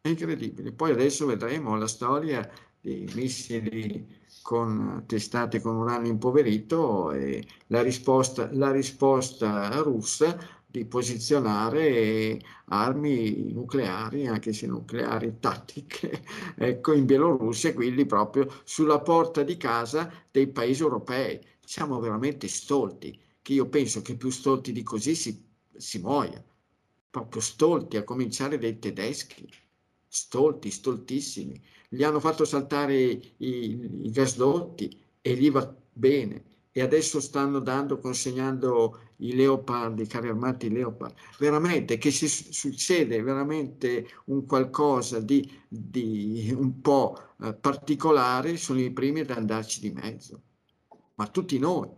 È 0.02 0.08
incredibile. 0.08 0.72
Poi 0.72 0.90
adesso 0.90 1.28
vedremo 1.28 1.78
la 1.78 1.86
storia 1.86 2.50
di 2.82 3.08
missili 3.14 4.16
con 4.42 5.04
testate 5.06 5.62
con 5.62 5.76
uranio 5.76 6.10
impoverito 6.10 7.12
e 7.12 7.46
la 7.68 7.84
risposta, 7.84 8.50
la 8.52 8.72
risposta 8.72 9.68
russa 9.82 10.40
di 10.66 10.86
posizionare 10.86 12.40
armi 12.66 13.54
nucleari, 13.54 14.26
anche 14.26 14.54
se 14.54 14.66
nucleari 14.66 15.38
tattiche, 15.40 16.24
ecco, 16.58 16.94
in 16.94 17.06
Bielorussia, 17.06 17.76
quindi 17.76 18.08
proprio 18.08 18.48
sulla 18.64 19.02
porta 19.02 19.44
di 19.44 19.56
casa 19.56 20.12
dei 20.32 20.48
paesi 20.48 20.82
europei 20.82 21.40
siamo 21.68 22.00
veramente 22.00 22.48
stolti, 22.48 23.20
che 23.42 23.54
io 23.54 23.68
penso 23.68 24.02
che 24.02 24.16
più 24.16 24.30
stolti 24.30 24.72
di 24.72 24.84
così 24.84 25.16
si, 25.16 25.46
si 25.76 26.00
muoia, 26.00 26.42
proprio 27.10 27.42
stolti, 27.42 27.98
a 27.98 28.04
cominciare 28.04 28.58
dai 28.58 28.80
tedeschi, 28.80 29.46
stolti, 30.08 30.72
stoltissimi. 30.72 31.62
Gli 31.90 32.04
hanno 32.04 32.20
fatto 32.22 32.46
saltare 32.46 32.96
i, 32.96 34.06
i 34.06 34.10
gasdotti 34.12 34.98
e 35.22 35.36
gli 35.36 35.52
va 35.52 35.76
bene. 35.92 36.44
e 36.72 36.82
adesso 36.82 37.20
stanno 37.20 37.60
dando, 37.60 38.00
consegnando 38.00 39.00
i 39.18 39.36
Leopard, 39.36 40.00
i 40.00 40.08
carri 40.08 40.30
armati 40.30 40.70
Leopard. 40.70 41.16
Veramente 41.40 41.98
che 41.98 42.12
si 42.12 42.28
succede 42.30 43.22
veramente 43.24 44.08
un 44.26 44.46
qualcosa 44.46 45.20
di, 45.20 45.50
di 45.68 46.54
un 46.56 46.80
po' 46.82 47.18
eh, 47.42 47.54
particolare, 47.56 48.58
sono 48.58 48.80
i 48.80 48.92
primi 48.92 49.22
ad 49.22 49.32
andarci 49.32 49.80
di 49.82 49.90
mezzo. 49.92 50.42
Ma 51.18 51.28
tutti 51.28 51.58
noi, 51.58 51.90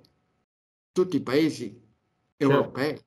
tutti 0.91 1.17
i 1.17 1.21
paesi 1.21 1.69
certo. 2.37 2.53
europei, 2.53 2.97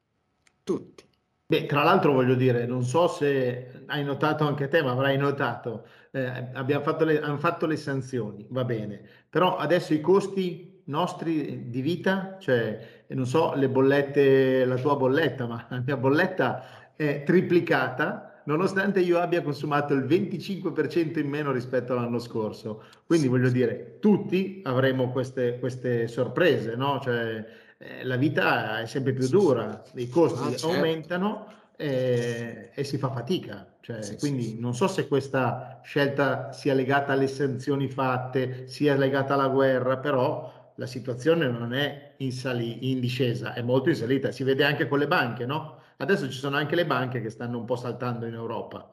tutti. 0.62 1.04
Beh, 1.46 1.66
tra 1.66 1.82
l'altro 1.82 2.12
voglio 2.12 2.34
dire, 2.34 2.66
non 2.66 2.82
so 2.82 3.08
se 3.08 3.84
hai 3.86 4.04
notato 4.04 4.46
anche 4.46 4.68
te, 4.68 4.82
ma 4.82 4.92
avrai 4.92 5.16
notato, 5.16 5.86
eh, 6.10 6.50
abbiamo 6.54 6.82
fatto 6.82 7.04
le, 7.04 7.20
hanno 7.20 7.38
fatto 7.38 7.66
le 7.66 7.76
sanzioni, 7.76 8.46
va 8.50 8.64
bene, 8.64 9.02
però 9.28 9.56
adesso 9.56 9.92
i 9.94 10.00
costi 10.00 10.82
nostri 10.84 11.70
di 11.70 11.80
vita, 11.80 12.36
cioè 12.40 13.04
non 13.08 13.26
so 13.26 13.54
le 13.54 13.68
bollette, 13.68 14.64
la 14.64 14.76
tua 14.76 14.96
bolletta, 14.96 15.46
ma 15.46 15.66
la 15.68 15.82
mia 15.84 15.96
bolletta 15.96 16.94
è 16.94 17.22
triplicata 17.22 18.31
nonostante 18.44 19.00
io 19.00 19.18
abbia 19.18 19.42
consumato 19.42 19.94
il 19.94 20.04
25% 20.04 21.18
in 21.18 21.28
meno 21.28 21.52
rispetto 21.52 21.92
all'anno 21.92 22.18
scorso. 22.18 22.84
Quindi 23.06 23.28
voglio 23.28 23.50
dire, 23.50 23.98
tutti 24.00 24.60
avremo 24.64 25.10
queste, 25.10 25.58
queste 25.58 26.08
sorprese, 26.08 26.74
no? 26.76 27.00
Cioè, 27.02 27.44
eh, 27.78 28.04
la 28.04 28.16
vita 28.16 28.80
è 28.80 28.86
sempre 28.86 29.12
più 29.12 29.28
dura, 29.28 29.82
i 29.94 30.08
costi 30.08 30.46
ah, 30.46 30.50
certo. 30.50 30.68
aumentano 30.68 31.46
e, 31.76 32.70
e, 32.72 32.84
si 32.84 32.96
fa 32.98 33.10
fatica. 33.10 33.66
Cioè, 33.80 34.02
sì, 34.02 34.16
quindi 34.18 34.42
sì. 34.44 34.60
non 34.60 34.74
so 34.74 34.86
se 34.86 35.08
questa 35.08 35.80
scelta 35.82 36.52
sia 36.52 36.74
legata 36.74 37.12
alle 37.12 37.26
sanzioni 37.26 37.88
fatte, 37.88 38.68
sia 38.68 38.94
legata 38.96 39.34
alla 39.34 39.48
guerra, 39.48 39.96
però 39.98 40.70
la 40.76 40.86
situazione 40.86 41.48
non 41.48 41.74
è 41.74 42.14
in, 42.18 42.32
sali, 42.32 42.90
in 42.90 43.00
discesa, 43.00 43.52
è 43.54 43.62
molto 43.62 43.88
in 43.88 43.96
salita. 43.96 44.30
Si 44.30 44.44
vede 44.44 44.64
anche 44.64 44.86
con 44.86 44.98
le 45.00 45.08
banche, 45.08 45.44
no? 45.44 45.80
Adesso 46.02 46.28
ci 46.28 46.38
sono 46.38 46.56
anche 46.56 46.74
le 46.74 46.84
banche 46.84 47.20
che 47.20 47.30
stanno 47.30 47.58
un 47.58 47.64
po' 47.64 47.76
saltando 47.76 48.26
in 48.26 48.34
Europa 48.34 48.90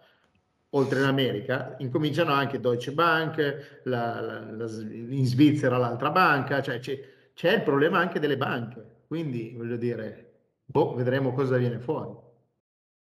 oltre 0.71 0.99
in 0.99 1.05
America, 1.05 1.75
incominciano 1.79 2.31
anche 2.31 2.59
Deutsche 2.59 2.91
Bank, 2.91 3.81
la, 3.85 4.21
la, 4.21 4.51
la, 4.51 4.65
in 4.65 5.25
Svizzera 5.25 5.77
l'altra 5.77 6.11
banca, 6.11 6.61
cioè 6.61 6.79
c'è, 6.79 6.99
c'è 7.33 7.55
il 7.55 7.63
problema 7.63 7.97
anche 7.97 8.19
delle 8.19 8.37
banche, 8.37 9.03
quindi 9.07 9.55
voglio 9.57 9.77
dire, 9.77 10.33
boh, 10.65 10.93
vedremo 10.93 11.33
cosa 11.33 11.57
viene 11.57 11.79
fuori. 11.79 12.15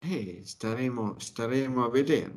Eh, 0.01 0.41
staremo, 0.43 1.15
staremo 1.19 1.85
a 1.85 1.91
vedere. 1.91 2.37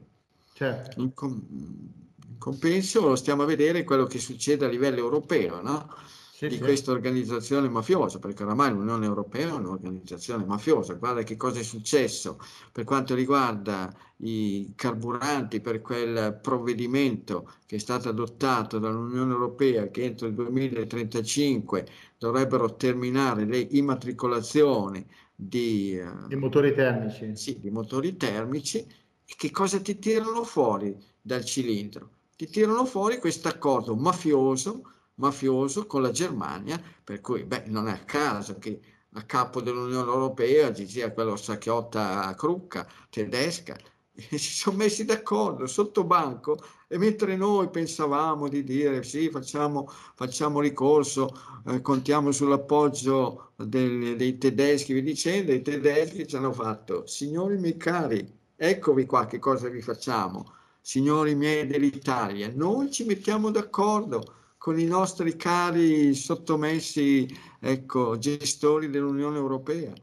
Certo. 0.54 1.02
In, 1.02 1.14
com- 1.14 1.48
in, 1.50 2.38
compenso 2.38 3.16
stiamo 3.16 3.44
a 3.44 3.48
vedere 3.48 3.84
quello 3.84 4.06
che 4.06 4.20
succede 4.20 4.66
a 4.66 4.70
livello 4.70 5.00
europeo, 5.00 5.62
no? 5.62 5.96
Sì, 6.38 6.50
di 6.50 6.58
sì. 6.58 6.62
questa 6.62 6.92
organizzazione 6.92 7.68
mafiosa, 7.68 8.20
perché 8.20 8.44
oramai 8.44 8.70
l'Unione 8.70 9.08
Europea 9.08 9.48
è 9.48 9.54
un'organizzazione 9.54 10.46
mafiosa. 10.46 10.94
Guarda 10.94 11.24
che 11.24 11.36
cosa 11.36 11.60
è 11.60 11.64
successo 11.64 12.38
per 12.72 12.84
quanto 12.84 13.16
riguarda 13.16 13.92
i 14.18 14.72
carburanti 14.76 15.62
per 15.62 15.82
quel 15.82 16.38
provvedimento 16.40 17.54
che 17.66 17.78
è 17.78 17.80
stato 17.80 18.10
adottato 18.10 18.78
dall'Unione 18.78 19.32
Europea 19.32 19.90
che 19.90 20.04
entro 20.04 20.28
il 20.28 20.36
2035 20.36 21.88
dovrebbero 22.20 22.76
terminare 22.76 23.46
le 23.46 23.58
immatricolazioni 23.72 25.04
di, 25.34 26.00
di 26.28 26.36
motori 26.36 26.72
termici. 26.76 27.36
Sì, 27.36 27.60
di 27.60 27.72
motori 27.72 28.16
termici. 28.16 28.78
E 28.78 29.34
che 29.36 29.50
cosa 29.50 29.80
ti 29.80 29.98
tirano 29.98 30.44
fuori 30.44 30.96
dal 31.20 31.44
cilindro? 31.44 32.12
Ti 32.36 32.48
tirano 32.48 32.86
fuori 32.86 33.18
questo 33.18 33.48
accordo 33.48 33.96
mafioso 33.96 34.92
mafioso 35.18 35.86
con 35.86 36.02
la 36.02 36.12
Germania, 36.12 36.82
per 37.04 37.22
cui 37.22 37.44
beh, 37.44 37.64
non 37.68 37.88
è 37.88 37.92
a 37.92 38.00
caso 38.00 38.58
che 38.58 38.80
a 39.14 39.24
capo 39.24 39.62
dell'Unione 39.62 40.10
Europea 40.12 40.74
ci 40.74 40.88
sia 40.88 41.12
quella 41.12 41.36
sacchiotta 41.36 42.34
crucca 42.36 42.88
tedesca. 43.10 43.76
E 44.14 44.38
si 44.38 44.52
sono 44.54 44.78
messi 44.78 45.06
d'accordo 45.06 45.68
sotto 45.68 46.04
banco 46.04 46.58
e 46.88 46.98
mentre 46.98 47.36
noi 47.36 47.70
pensavamo 47.70 48.48
di 48.48 48.64
dire 48.64 49.04
sì 49.04 49.30
facciamo, 49.30 49.88
facciamo 50.16 50.60
ricorso 50.60 51.30
eh, 51.68 51.82
contiamo 51.82 52.32
sull'appoggio 52.32 53.52
del, 53.58 54.16
dei 54.16 54.38
tedeschi 54.40 54.94
vi 54.94 55.04
dicendo 55.04 55.52
i 55.52 55.62
tedeschi 55.62 56.26
ci 56.26 56.36
hanno 56.36 56.52
fatto 56.52 57.06
signori 57.06 57.58
miei 57.58 57.78
cari 57.78 58.28
eccovi 58.56 59.06
qua 59.06 59.28
che 59.28 59.38
cosa 59.38 59.68
vi 59.70 59.82
facciamo? 59.82 60.54
Signori 60.82 61.36
miei 61.36 61.68
dell'Italia 61.68 62.50
noi 62.52 62.90
ci 62.92 63.04
mettiamo 63.04 63.52
d'accordo 63.52 64.37
con 64.68 64.78
i 64.78 64.84
nostri 64.84 65.38
cari 65.38 66.14
sottomessi 66.14 67.26
ecco, 67.58 68.18
gestori 68.18 68.90
dell'Unione 68.90 69.38
Europea. 69.38 69.94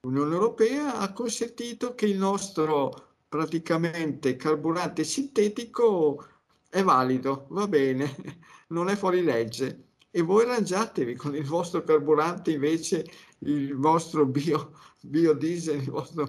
L'Unione 0.00 0.34
Europea 0.34 0.98
ha 0.98 1.12
consentito 1.12 1.94
che 1.94 2.06
il 2.06 2.18
nostro 2.18 3.10
praticamente 3.28 4.34
carburante 4.34 5.04
sintetico 5.04 6.26
è 6.68 6.82
valido, 6.82 7.46
va 7.50 7.68
bene, 7.68 8.40
non 8.74 8.88
è 8.88 8.96
fuori 8.96 9.22
legge. 9.22 9.90
E 10.10 10.20
voi 10.20 10.46
arrangiatevi 10.46 11.14
con 11.14 11.36
il 11.36 11.44
vostro 11.44 11.84
carburante 11.84 12.50
invece, 12.50 13.06
il 13.38 13.76
vostro 13.76 14.26
bio, 14.26 14.72
biodiesel, 15.00 15.80
i 15.80 15.90
vostri 15.90 16.24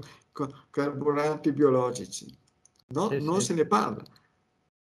carburanti 0.70 1.52
biologici. 1.52 2.32
No, 2.90 3.10
sì, 3.10 3.20
non 3.20 3.40
sì. 3.40 3.48
se 3.48 3.54
ne 3.56 3.66
parla. 3.66 4.04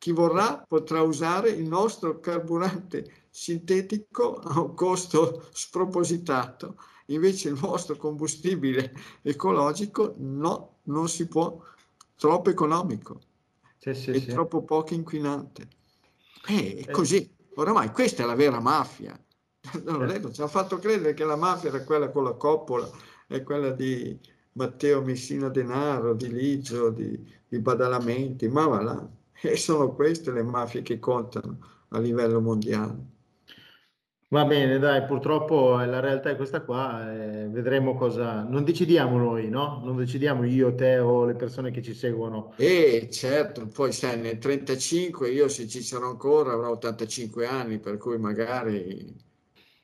Chi 0.02 0.10
vorrà 0.10 0.64
potrà 0.66 1.00
usare 1.02 1.50
il 1.50 1.68
nostro 1.68 2.18
carburante 2.18 3.26
sintetico 3.30 4.34
a 4.34 4.58
un 4.58 4.74
costo 4.74 5.46
spropositato, 5.52 6.74
invece 7.06 7.50
il 7.50 7.54
vostro 7.54 7.94
combustibile 7.94 8.92
ecologico 9.22 10.14
no, 10.18 10.78
non 10.86 11.08
si 11.08 11.28
può, 11.28 11.56
troppo 12.16 12.50
economico 12.50 13.20
sì, 13.78 13.94
sì, 13.94 14.10
e 14.10 14.18
sì. 14.18 14.26
troppo 14.26 14.64
poco 14.64 14.92
inquinante. 14.92 15.68
E 16.48 16.80
eh, 16.80 16.90
così, 16.90 17.32
oramai 17.54 17.92
questa 17.92 18.24
è 18.24 18.26
la 18.26 18.34
vera 18.34 18.58
mafia. 18.58 19.16
Non 19.84 20.04
detto, 20.08 20.32
ci 20.32 20.42
ha 20.42 20.48
fatto 20.48 20.80
credere 20.80 21.14
che 21.14 21.24
la 21.24 21.36
mafia 21.36 21.68
era 21.68 21.84
quella 21.84 22.10
con 22.10 22.24
la 22.24 22.32
coppola, 22.32 22.90
è 23.28 23.44
quella 23.44 23.70
di 23.70 24.18
Matteo 24.54 25.00
Messina 25.00 25.48
Denaro, 25.48 26.12
di 26.14 26.28
Ligio, 26.28 26.90
di, 26.90 27.24
di 27.46 27.58
Badalamenti, 27.60 28.48
ma 28.48 28.66
va 28.66 28.82
là. 28.82 29.20
E 29.42 29.56
sono 29.56 29.92
queste 29.92 30.30
le 30.30 30.42
mafie 30.42 30.82
che 30.82 30.98
contano 30.98 31.58
a 31.88 31.98
livello 31.98 32.40
mondiale. 32.40 33.10
Va 34.32 34.46
bene, 34.46 34.78
dai, 34.78 35.04
purtroppo 35.04 35.76
la 35.76 36.00
realtà 36.00 36.30
è 36.30 36.36
questa 36.36 36.62
qua, 36.62 37.12
eh, 37.12 37.48
vedremo 37.48 37.94
cosa... 37.94 38.44
Non 38.44 38.64
decidiamo 38.64 39.18
noi, 39.18 39.50
no? 39.50 39.82
Non 39.84 39.96
decidiamo 39.96 40.44
io, 40.44 40.74
te 40.74 40.98
o 41.00 41.26
le 41.26 41.34
persone 41.34 41.70
che 41.70 41.82
ci 41.82 41.92
seguono. 41.92 42.54
Eh, 42.56 43.08
certo, 43.10 43.66
poi 43.66 43.92
sai, 43.92 44.18
nel 44.18 44.38
35 44.38 45.28
io 45.28 45.48
se 45.48 45.68
ci 45.68 45.82
sarò 45.82 46.08
ancora 46.08 46.52
avrò 46.52 46.70
85 46.70 47.46
anni, 47.46 47.78
per 47.78 47.98
cui 47.98 48.16
magari 48.16 49.14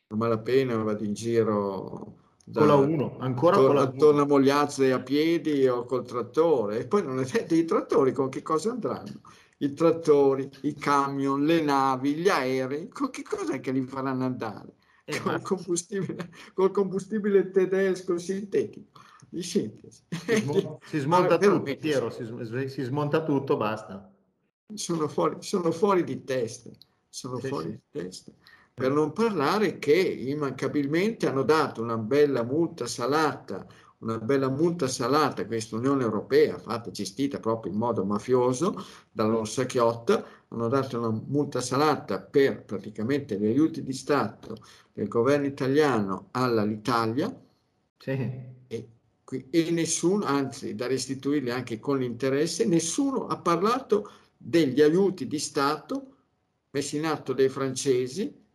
non 0.06 0.18
malapena 0.18 0.82
vado 0.82 1.04
in 1.04 1.12
giro 1.12 2.14
da, 2.42 2.60
con 2.60 2.68
la 2.68 2.74
1, 2.76 3.16
ancora 3.18 3.56
con 3.58 3.74
la 3.74 3.82
Attorno 3.82 4.22
a 4.22 4.26
Mogliazze 4.26 4.92
a 4.92 5.00
piedi 5.00 5.68
o 5.68 5.84
col 5.84 6.06
trattore. 6.06 6.78
E 6.78 6.86
poi 6.86 7.02
non 7.02 7.20
è 7.20 7.24
detto 7.24 7.54
i 7.54 7.66
trattori 7.66 8.12
con 8.12 8.30
che 8.30 8.40
cosa 8.40 8.70
andranno 8.70 9.20
i 9.58 9.72
trattori, 9.72 10.48
i 10.62 10.74
camion, 10.74 11.44
le 11.44 11.60
navi, 11.60 12.14
gli 12.14 12.28
aerei, 12.28 12.88
con 12.88 13.10
che 13.10 13.22
cosa 13.22 13.58
che 13.58 13.72
li 13.72 13.82
faranno 13.82 14.24
andare? 14.24 14.76
Eh, 15.04 15.20
col, 15.20 15.40
combustibile, 15.40 16.30
col 16.54 16.70
combustibile 16.70 17.50
tedesco 17.50 18.18
sintetico 18.18 19.00
di 19.28 19.42
sintesi. 19.42 20.02
Si, 20.84 20.98
smonta 20.98 21.38
allora, 21.38 21.58
tutto, 21.58 21.76
Piero, 21.76 22.10
si, 22.10 22.24
si, 22.68 22.82
smonta 22.82 23.22
tutto, 23.22 23.56
basta. 23.56 24.12
Sono 24.74 25.08
fuori, 25.08 25.36
sono 25.40 25.70
fuori 25.70 26.04
di 26.04 26.24
testa, 26.24 26.70
sono 27.08 27.38
sì, 27.38 27.48
fuori 27.48 27.70
sì. 27.70 27.70
di 27.70 28.02
testa. 28.02 28.32
Per 28.74 28.92
non 28.92 29.12
parlare 29.12 29.78
che 29.78 29.96
immancabilmente 29.96 31.26
hanno 31.26 31.42
dato 31.42 31.82
una 31.82 31.98
bella 31.98 32.44
multa 32.44 32.86
salata 32.86 33.66
una 33.98 34.18
bella 34.18 34.48
multa 34.48 34.86
salata 34.86 35.46
questa 35.46 35.76
Unione 35.76 36.04
Europea, 36.04 36.58
fatta, 36.58 36.90
gestita 36.90 37.40
proprio 37.40 37.72
in 37.72 37.78
modo 37.78 38.04
mafioso 38.04 38.76
dall'Orsa 39.10 39.64
Chiotta, 39.66 40.24
hanno 40.48 40.68
dato 40.68 40.98
una 40.98 41.10
multa 41.10 41.60
salata 41.60 42.20
per 42.20 42.64
praticamente 42.64 43.38
gli 43.38 43.46
aiuti 43.46 43.82
di 43.82 43.92
Stato 43.92 44.56
del 44.92 45.08
governo 45.08 45.46
italiano 45.46 46.28
all'Italia 46.32 47.34
sì. 47.98 48.10
e, 48.68 48.88
e 49.50 49.70
nessuno, 49.70 50.24
anzi 50.24 50.74
da 50.74 50.86
restituirli 50.86 51.50
anche 51.50 51.80
con 51.80 51.98
l'interesse, 51.98 52.64
nessuno 52.64 53.26
ha 53.26 53.38
parlato 53.38 54.10
degli 54.36 54.80
aiuti 54.80 55.26
di 55.26 55.38
Stato 55.40 56.14
messi 56.70 56.96
in 56.96 57.06
atto 57.06 57.32
dai 57.32 57.48
francesi 57.48 58.46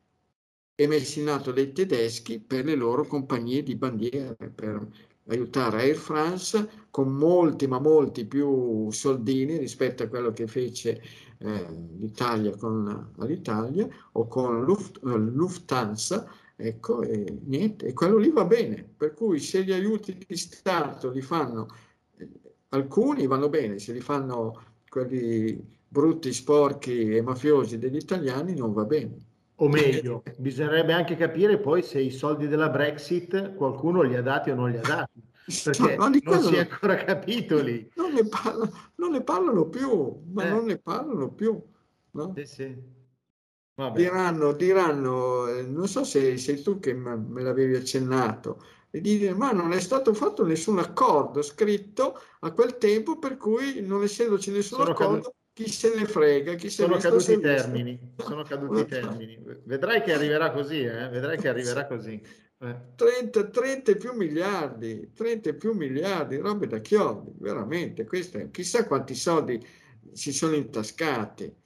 e 0.75 0.87
messi 0.87 1.19
in 1.19 1.29
atto 1.29 1.51
dai 1.51 1.71
tedeschi 1.73 2.39
per 2.39 2.65
le 2.65 2.75
loro 2.75 3.05
compagnie 3.05 3.61
di 3.61 3.75
bandiera, 3.75 4.33
per 4.33 4.87
aiutare 5.27 5.81
Air 5.83 5.95
France 5.95 6.69
con 6.89 7.13
molti, 7.13 7.67
ma 7.67 7.79
molti 7.79 8.25
più 8.25 8.89
soldini 8.91 9.57
rispetto 9.57 10.03
a 10.03 10.07
quello 10.07 10.31
che 10.31 10.47
fece 10.47 11.01
eh, 11.39 11.65
l'Italia 11.99 12.55
con 12.55 13.11
l'Italia 13.19 13.87
o 14.13 14.27
con 14.27 14.63
Luft, 14.63 14.99
eh, 15.03 15.17
Lufthansa 15.17 16.29
ecco, 16.55 17.01
e 17.01 17.39
niente, 17.45 17.87
e 17.87 17.93
quello 17.93 18.17
lì 18.17 18.31
va 18.31 18.45
bene. 18.45 18.87
Per 18.95 19.13
cui 19.13 19.39
se 19.39 19.63
gli 19.63 19.71
aiuti 19.71 20.17
di 20.25 20.37
Stato 20.37 21.09
li 21.09 21.21
fanno, 21.21 21.67
eh, 22.17 22.29
alcuni 22.69 23.27
vanno 23.27 23.49
bene, 23.49 23.79
se 23.79 23.93
li 23.93 24.01
fanno 24.01 24.61
quelli 24.87 25.81
brutti, 25.87 26.33
sporchi 26.33 27.15
e 27.15 27.21
mafiosi 27.21 27.77
degli 27.77 27.97
italiani 27.97 28.55
non 28.55 28.73
va 28.73 28.85
bene. 28.85 29.17
O 29.63 29.69
meglio, 29.69 30.23
bisognerebbe 30.39 30.91
anche 30.91 31.15
capire 31.15 31.57
poi 31.57 31.81
se 31.83 32.01
i 32.01 32.11
soldi 32.11 32.49
della 32.49 32.67
Brexit 32.67 33.53
qualcuno 33.55 34.01
li 34.01 34.13
ha 34.13 34.21
dati 34.21 34.49
o 34.49 34.55
non 34.55 34.69
li 34.69 34.77
ha 34.77 34.81
dati, 34.81 35.21
perché 35.63 35.95
no, 35.95 36.09
non 36.21 36.41
si 36.41 36.55
è 36.55 36.59
ancora 36.59 36.95
capito 36.97 37.61
lì. 37.61 37.89
Non 37.95 38.11
ne, 38.11 38.27
parlano, 38.27 38.71
non 38.95 39.11
ne 39.11 39.23
parlano 39.23 39.69
più, 39.69 40.21
ma 40.33 40.43
eh. 40.43 40.49
non 40.49 40.65
ne 40.65 40.77
parlano 40.79 41.29
più. 41.29 41.63
No? 42.11 42.33
Sì, 42.35 42.45
sì. 42.45 43.01
Diranno, 43.93 44.51
diranno, 44.51 45.47
eh, 45.47 45.63
non 45.63 45.87
so 45.87 46.03
se 46.03 46.37
sei 46.37 46.61
tu 46.61 46.79
che 46.79 46.93
me 46.93 47.41
l'avevi 47.41 47.75
accennato, 47.75 48.61
e 48.91 48.99
dire 48.99 49.33
ma 49.33 49.51
non 49.53 49.71
è 49.71 49.79
stato 49.79 50.13
fatto 50.13 50.45
nessun 50.45 50.77
accordo 50.77 51.41
scritto 51.41 52.19
a 52.41 52.51
quel 52.51 52.77
tempo 52.77 53.17
per 53.17 53.37
cui 53.37 53.79
non 53.81 54.03
essendoci 54.03 54.51
nessun 54.51 54.79
sono 54.79 54.91
accordo 54.91 55.35
chi 55.53 55.69
se 55.69 55.93
ne 55.95 56.05
frega 56.05 56.55
chi 56.55 56.69
se 56.69 56.83
sono 56.83 56.97
caduti 56.97 57.33
i 57.33 57.39
termini 57.39 58.13
sono 58.17 58.43
caduti 58.43 58.81
i 58.81 58.85
termini 58.85 59.39
vedrai 59.63 60.01
che 60.01 60.13
arriverà 60.13 60.51
così 60.51 60.81
eh? 60.81 61.09
vedrai 61.09 61.37
che 61.37 61.47
arriverà 61.47 61.85
così 61.85 62.21
eh. 62.59 62.75
30, 62.95 63.49
30 63.49 63.95
più 63.95 64.13
miliardi 64.13 65.11
30 65.13 65.53
più 65.53 65.73
miliardi 65.73 66.37
robe 66.37 66.67
da 66.67 66.79
chiodi 66.79 67.31
veramente 67.37 68.05
queste, 68.05 68.49
chissà 68.51 68.85
quanti 68.85 69.15
soldi 69.15 69.63
si 70.11 70.33
sono 70.33 70.55
intascati 70.55 71.61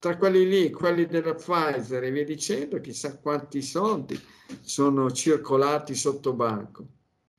tra 0.00 0.16
quelli 0.16 0.48
lì, 0.48 0.70
quelli 0.70 1.04
della 1.04 1.34
Pfizer 1.34 2.02
e 2.02 2.10
via 2.10 2.24
dicendo, 2.24 2.80
chissà 2.80 3.18
quanti 3.18 3.60
soldi 3.60 4.18
sono 4.62 5.10
circolati 5.10 5.94
sotto 5.94 6.32
banco. 6.32 6.86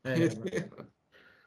Eh, 0.01 0.29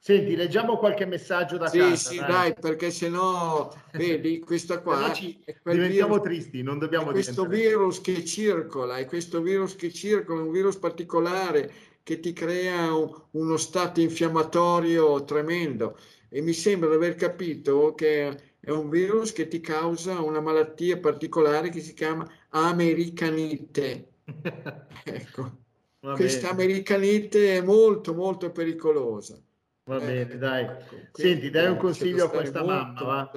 Senti, 0.07 0.37
leggiamo 0.37 0.77
qualche 0.77 1.07
messaggio 1.07 1.57
da 1.57 1.67
sì, 1.67 1.79
casa. 1.79 1.97
Sì, 1.97 2.19
dai, 2.19 2.29
dai 2.29 2.55
perché 2.61 2.91
sennò, 2.91 3.73
vedi, 3.93 4.39
questa 4.39 4.83
qua... 4.83 5.11
Ci 5.15 5.43
diventiamo 5.63 6.17
virus, 6.17 6.23
tristi, 6.23 6.63
non 6.63 6.79
dobbiamo 6.79 7.11
Questo 7.11 7.47
virus 7.47 8.03
che 8.03 8.23
circola, 8.23 8.99
è 8.99 9.07
questo 9.07 9.41
virus 9.41 9.77
che 9.77 9.91
circola, 9.91 10.43
un 10.43 10.51
virus 10.51 10.77
particolare 10.77 11.73
che 12.03 12.21
ti 12.21 12.35
crea 12.35 12.95
un, 12.95 13.11
uno 13.31 13.57
stato 13.57 14.03
infiammatorio 14.03 15.25
tremendo. 15.25 15.97
E 16.29 16.43
mi 16.43 16.53
sembra 16.53 16.91
di 16.91 16.97
aver 16.97 17.15
capito 17.15 17.95
che 17.95 18.57
è 18.61 18.71
un 18.71 18.91
virus 18.91 19.33
che 19.33 19.49
ti 19.49 19.61
causa 19.61 20.21
una 20.21 20.43
malattia 20.43 20.99
particolare 20.99 21.71
che 21.71 21.81
si 21.81 21.95
chiama 21.95 22.31
americanite. 22.51 24.09
ecco. 25.03 25.63
Questa 25.99 26.51
americanite 26.51 27.57
è 27.57 27.63
molto 27.63 28.13
molto 28.13 28.53
pericolosa. 28.53 29.43
Va 29.85 29.99
eh, 29.99 30.07
bene, 30.07 30.39
dai. 30.39 30.65
Ecco, 30.65 30.97
Senti, 31.13 31.51
dai 31.51 31.69
un 31.69 31.77
consiglio 31.77 32.27
a 32.27 32.31
questa 32.31 32.65
mamma. 32.65 33.31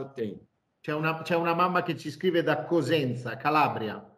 C'è 0.79 0.93
una, 0.93 1.21
c'è 1.21 1.35
una 1.35 1.53
mamma 1.53 1.83
che 1.83 1.97
ci 1.97 2.09
scrive 2.09 2.43
da 2.43 2.63
Cosenza, 2.63 3.35
Calabria 3.35 4.15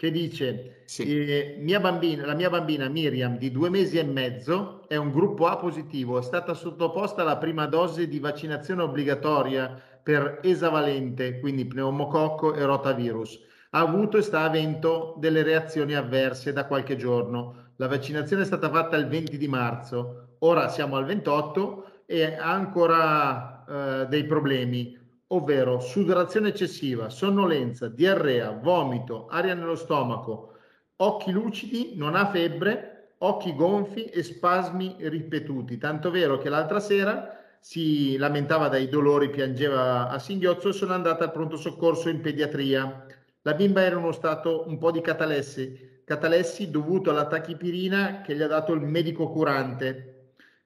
che 0.00 0.10
dice 0.10 0.84
sì. 0.86 1.02
eh, 1.02 1.56
mia 1.58 1.78
bambina, 1.78 2.24
la 2.24 2.32
mia 2.32 2.48
bambina 2.48 2.88
Miriam 2.88 3.36
di 3.36 3.50
due 3.50 3.68
mesi 3.68 3.98
e 3.98 4.02
mezzo 4.02 4.88
è 4.88 4.96
un 4.96 5.12
gruppo 5.12 5.44
A 5.44 5.58
positivo, 5.58 6.18
è 6.18 6.22
stata 6.22 6.54
sottoposta 6.54 7.20
alla 7.20 7.36
prima 7.36 7.66
dose 7.66 8.08
di 8.08 8.18
vaccinazione 8.18 8.80
obbligatoria 8.80 9.78
per 10.02 10.38
esavalente, 10.42 11.38
quindi 11.38 11.66
pneumococco 11.66 12.54
e 12.54 12.64
rotavirus. 12.64 13.40
Ha 13.72 13.80
avuto 13.80 14.16
e 14.16 14.22
sta 14.22 14.40
avendo 14.40 15.16
delle 15.18 15.42
reazioni 15.42 15.94
avverse 15.94 16.54
da 16.54 16.64
qualche 16.64 16.96
giorno. 16.96 17.72
La 17.76 17.86
vaccinazione 17.86 18.40
è 18.40 18.46
stata 18.46 18.70
fatta 18.70 18.96
il 18.96 19.06
20 19.06 19.36
di 19.36 19.48
marzo, 19.48 20.29
ora 20.40 20.68
siamo 20.68 20.96
al 20.96 21.04
28 21.04 22.02
e 22.06 22.34
ha 22.34 22.50
ancora 22.50 23.64
eh, 24.02 24.06
dei 24.08 24.24
problemi 24.24 24.98
ovvero 25.32 25.78
sudorazione 25.78 26.48
eccessiva, 26.48 27.08
sonnolenza, 27.08 27.88
diarrea, 27.88 28.50
vomito, 28.50 29.26
aria 29.28 29.54
nello 29.54 29.76
stomaco, 29.76 30.54
occhi 30.96 31.30
lucidi, 31.30 31.92
non 31.94 32.16
ha 32.16 32.26
febbre, 32.30 33.14
occhi 33.18 33.54
gonfi 33.54 34.04
e 34.06 34.22
spasmi 34.22 34.96
ripetuti. 34.98 35.78
Tanto 35.78 36.10
vero 36.10 36.38
che 36.38 36.48
l'altra 36.48 36.80
sera 36.80 37.38
si 37.60 38.16
lamentava 38.16 38.68
dai 38.68 38.88
dolori, 38.88 39.30
piangeva 39.30 40.08
a 40.08 40.18
singhiozzo 40.18 40.70
e 40.70 40.72
sono 40.72 40.94
andata 40.94 41.24
al 41.24 41.32
pronto 41.32 41.56
soccorso 41.56 42.08
in 42.08 42.20
pediatria. 42.20 43.06
La 43.42 43.54
bimba 43.54 43.82
era 43.82 43.96
in 43.96 44.02
uno 44.02 44.12
stato 44.12 44.64
un 44.66 44.78
po' 44.78 44.90
di 44.90 45.00
catalessi, 45.00 46.02
catalessi 46.04 46.70
dovuto 46.70 47.10
alla 47.10 47.26
tachipirina 47.26 48.22
che 48.22 48.34
gli 48.34 48.42
ha 48.42 48.48
dato 48.48 48.72
il 48.72 48.80
medico 48.80 49.28
curante 49.28 50.19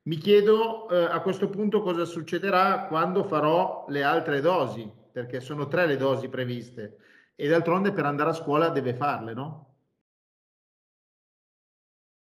mi 0.07 0.17
chiedo 0.17 0.89
eh, 0.89 1.05
a 1.05 1.21
questo 1.21 1.49
punto 1.49 1.81
cosa 1.81 2.05
succederà 2.05 2.87
quando 2.87 3.25
farò 3.25 3.87
le 3.89 4.03
altre 4.03 4.41
dosi, 4.41 4.91
perché 5.13 5.41
sono 5.41 5.69
tre 5.69 5.87
le 5.87 5.97
dosi 5.97 6.29
previste 6.29 6.99
e 7.35 7.49
d'altronde 7.49 7.93
per 7.93 8.05
andare 8.05 8.31
a 8.31 8.35
scuola 8.35 8.69
deve 8.69 8.95
farle, 8.95 9.33
no? 9.33 9.75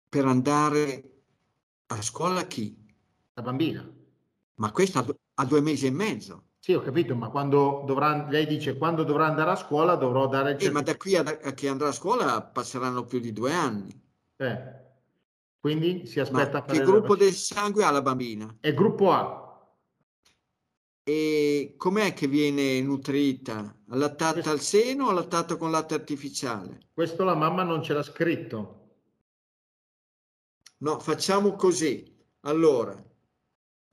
Per 0.09 0.25
andare 0.25 1.11
a 1.87 2.03
scuola 2.03 2.43
chi? 2.47 2.77
La 3.35 3.43
bambina. 3.43 3.89
Ma 4.55 4.73
questa 4.73 5.05
ha 5.35 5.45
due 5.45 5.61
mesi 5.61 5.87
e 5.87 5.91
mezzo. 5.91 6.45
Sì, 6.59 6.73
ho 6.73 6.81
capito, 6.81 7.15
ma 7.15 7.29
quando 7.29 7.85
dovrà, 7.87 8.27
lei 8.29 8.47
dice 8.47 8.77
quando 8.77 9.05
dovrà 9.05 9.27
andare 9.27 9.51
a 9.51 9.57
scuola 9.57 9.95
dovrò 9.95 10.27
dare 10.27 10.53
il... 10.53 10.65
Eh, 10.65 10.71
ma 10.71 10.83
da 10.83 10.97
qui 10.97 11.17
a, 11.17 11.21
a, 11.21 11.53
che 11.53 11.69
andrà 11.69 11.89
a 11.89 11.93
scuola 11.93 12.43
passeranno 12.43 13.05
più 13.05 13.21
di 13.21 13.33
due 13.33 13.53
anni. 13.53 14.03
Eh. 14.37 14.87
Quindi 15.61 16.07
si 16.07 16.21
aspetta... 16.21 16.63
Che 16.63 16.81
gruppo 16.81 17.17
del 17.17 17.33
sangue 17.33 17.85
ha 17.85 17.91
la 17.91 18.03
bambina? 18.03 18.57
È 18.61 18.73
gruppo 18.73 19.13
A. 19.13 19.47
E 21.03 21.75
com'è 21.77 22.13
che 22.13 22.27
viene 22.29 22.81
nutrita? 22.81 23.77
Allattata 23.89 24.33
questo, 24.35 24.51
al 24.51 24.61
seno 24.61 25.07
o 25.07 25.09
allattata 25.09 25.57
con 25.57 25.71
latte 25.71 25.95
artificiale? 25.95 26.81
Questo 26.93 27.25
la 27.25 27.35
mamma 27.35 27.63
non 27.65 27.83
ce 27.83 27.95
l'ha 27.95 28.03
scritto. 28.03 28.75
No, 30.79 31.01
facciamo 31.01 31.55
così. 31.57 32.15
Allora, 32.41 32.95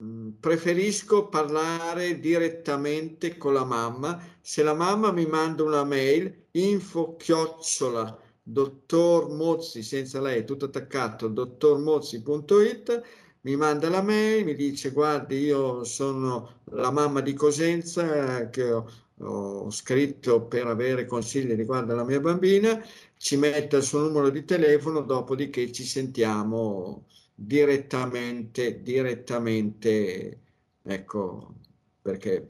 mm, 0.04 0.32
preferisco 0.38 1.28
parlare 1.28 2.20
direttamente 2.20 3.36
con 3.36 3.54
la 3.54 3.64
mamma. 3.64 4.22
Se 4.40 4.62
la 4.62 4.74
mamma 4.74 5.10
mi 5.10 5.26
manda 5.26 5.64
una 5.64 5.84
mail, 5.84 6.48
info 6.52 7.16
chiocciola 7.16 8.24
dottor 8.48 9.28
Mozzi, 9.30 9.82
senza 9.82 10.20
lei, 10.20 10.44
tutto 10.44 10.66
attaccato, 10.66 11.26
dottormozzi.it, 11.26 13.02
mi 13.40 13.56
manda 13.56 13.88
la 13.88 14.02
mail, 14.02 14.44
mi 14.44 14.54
dice 14.54 14.90
guardi 14.92 15.38
io 15.38 15.82
sono 15.84 16.60
la 16.66 16.92
mamma 16.92 17.20
di 17.20 17.34
Cosenza 17.34 18.48
che 18.50 18.70
ho, 18.70 18.88
ho 19.18 19.70
scritto 19.70 20.42
per 20.46 20.66
avere 20.68 21.06
consigli 21.06 21.54
riguardo 21.54 21.92
alla 21.92 22.04
mia 22.04 22.20
bambina, 22.20 22.80
ci 23.16 23.36
mette 23.36 23.76
il 23.78 23.82
suo 23.82 24.00
numero 24.00 24.30
di 24.30 24.44
telefono, 24.44 25.00
dopodiché 25.02 25.72
ci 25.72 25.84
sentiamo 25.84 27.06
direttamente, 27.34 28.80
direttamente, 28.80 30.40
ecco, 30.82 31.54
perché 32.00 32.46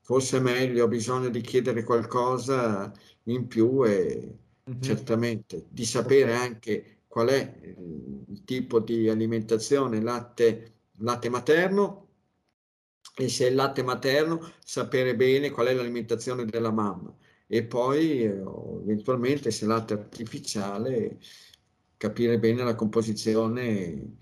forse 0.00 0.36
è 0.38 0.40
meglio, 0.40 0.84
ho 0.84 0.88
bisogno 0.88 1.28
di 1.28 1.40
chiedere 1.40 1.82
qualcosa 1.82 2.92
in 3.24 3.46
più 3.48 3.84
e 3.84 4.38
mm-hmm. 4.68 4.80
certamente, 4.80 5.66
di 5.68 5.84
sapere 5.84 6.34
anche 6.34 7.02
qual 7.06 7.28
è 7.28 7.60
il 7.62 8.42
tipo 8.44 8.80
di 8.80 9.08
alimentazione 9.08 10.00
latte, 10.00 10.72
latte 10.98 11.28
materno 11.28 12.08
e 13.16 13.28
se 13.28 13.46
è 13.46 13.48
il 13.50 13.54
latte 13.54 13.82
materno 13.82 14.52
sapere 14.64 15.14
bene 15.14 15.50
qual 15.50 15.68
è 15.68 15.74
l'alimentazione 15.74 16.44
della 16.44 16.72
mamma 16.72 17.14
e 17.46 17.64
poi 17.64 18.22
eh, 18.22 18.42
eventualmente 18.82 19.50
se 19.50 19.64
è 19.64 19.68
latte 19.68 19.94
artificiale 19.94 21.18
capire 21.96 22.38
bene 22.38 22.64
la 22.64 22.74
composizione, 22.74 24.16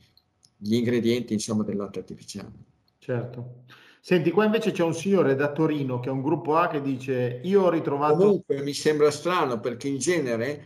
gli 0.56 0.74
ingredienti 0.74 1.32
insomma 1.32 1.64
del 1.64 1.76
latte 1.76 2.00
artificiale. 2.00 2.52
Certo. 2.98 3.64
Senti, 4.04 4.32
qua 4.32 4.46
invece 4.46 4.72
c'è 4.72 4.82
un 4.82 4.94
signore 4.94 5.36
da 5.36 5.52
Torino 5.52 6.00
che 6.00 6.08
è 6.08 6.12
un 6.12 6.22
gruppo 6.22 6.56
A 6.56 6.66
che 6.66 6.82
dice 6.82 7.40
io 7.44 7.62
ho 7.62 7.70
ritrovato... 7.70 8.16
Comunque 8.16 8.60
mi 8.60 8.72
sembra 8.74 9.12
strano 9.12 9.60
perché 9.60 9.86
in 9.86 9.98
genere 9.98 10.64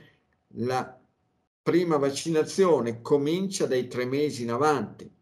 la 0.54 0.98
prima 1.62 1.98
vaccinazione 1.98 3.02
comincia 3.02 3.66
dai 3.66 3.88
tre 3.88 4.06
mesi 4.06 4.42
in 4.42 4.52
avanti. 4.52 5.14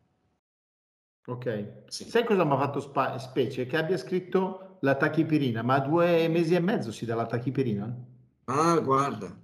Ok. 1.26 1.86
Sì. 1.88 2.08
Sai 2.08 2.24
cosa 2.24 2.44
mi 2.44 2.52
ha 2.52 2.58
fatto 2.58 2.78
spa- 2.78 3.18
specie? 3.18 3.66
Che 3.66 3.76
abbia 3.76 3.96
scritto 3.96 4.76
la 4.82 4.94
tachipirina, 4.94 5.62
ma 5.62 5.74
a 5.74 5.80
due 5.80 6.28
mesi 6.28 6.54
e 6.54 6.60
mezzo 6.60 6.92
si 6.92 7.04
dà 7.04 7.16
la 7.16 7.26
tachipirina? 7.26 7.98
Ah, 8.44 8.78
guarda, 8.78 9.36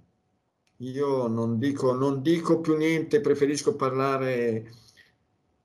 io 0.77 1.27
non 1.27 1.59
dico, 1.59 1.93
non 1.93 2.21
dico 2.21 2.61
più 2.61 2.77
niente, 2.77 3.19
preferisco 3.19 3.75
parlare... 3.75 4.71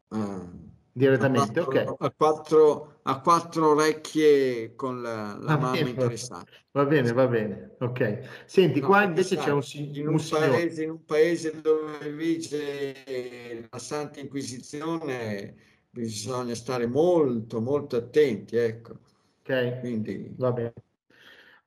Uh, 0.09 0.65
direttamente, 0.97 1.61
a 1.61 1.65
quattro, 1.65 1.93
ok. 1.93 2.03
A 2.03 2.11
quattro, 2.11 2.99
a 3.03 3.21
quattro 3.21 3.71
orecchie 3.71 4.75
con 4.75 5.03
la, 5.03 5.37
la 5.39 5.57
mamma 5.57 5.73
bene, 5.73 5.91
interessata. 5.91 6.45
Va 6.73 6.85
bene, 6.85 7.13
va 7.13 7.27
bene, 7.27 7.77
ok. 7.81 8.45
Senti, 8.47 8.81
No, 8.81 8.87
qua 8.87 9.03
invece 9.05 9.37
c'è 9.37 9.51
un, 9.51 9.63
in 9.75 10.09
un 10.09 10.17
paese, 10.29 10.83
in 10.85 10.91
un 10.91 11.05
paese 11.05 11.61
dove 11.61 12.11
vige 12.13 13.69
la 13.71 13.79
Santa 13.79 14.21
Inquisizione 14.21 15.55
bisogna 15.91 16.55
stare 16.55 16.87
molto, 16.87 17.61
molto 17.61 17.97
attenti, 17.97 18.57
ecco. 18.57 18.99
Ok, 19.43 19.81
Quindi, 19.81 20.35
va 20.37 20.53
bene. 20.53 20.73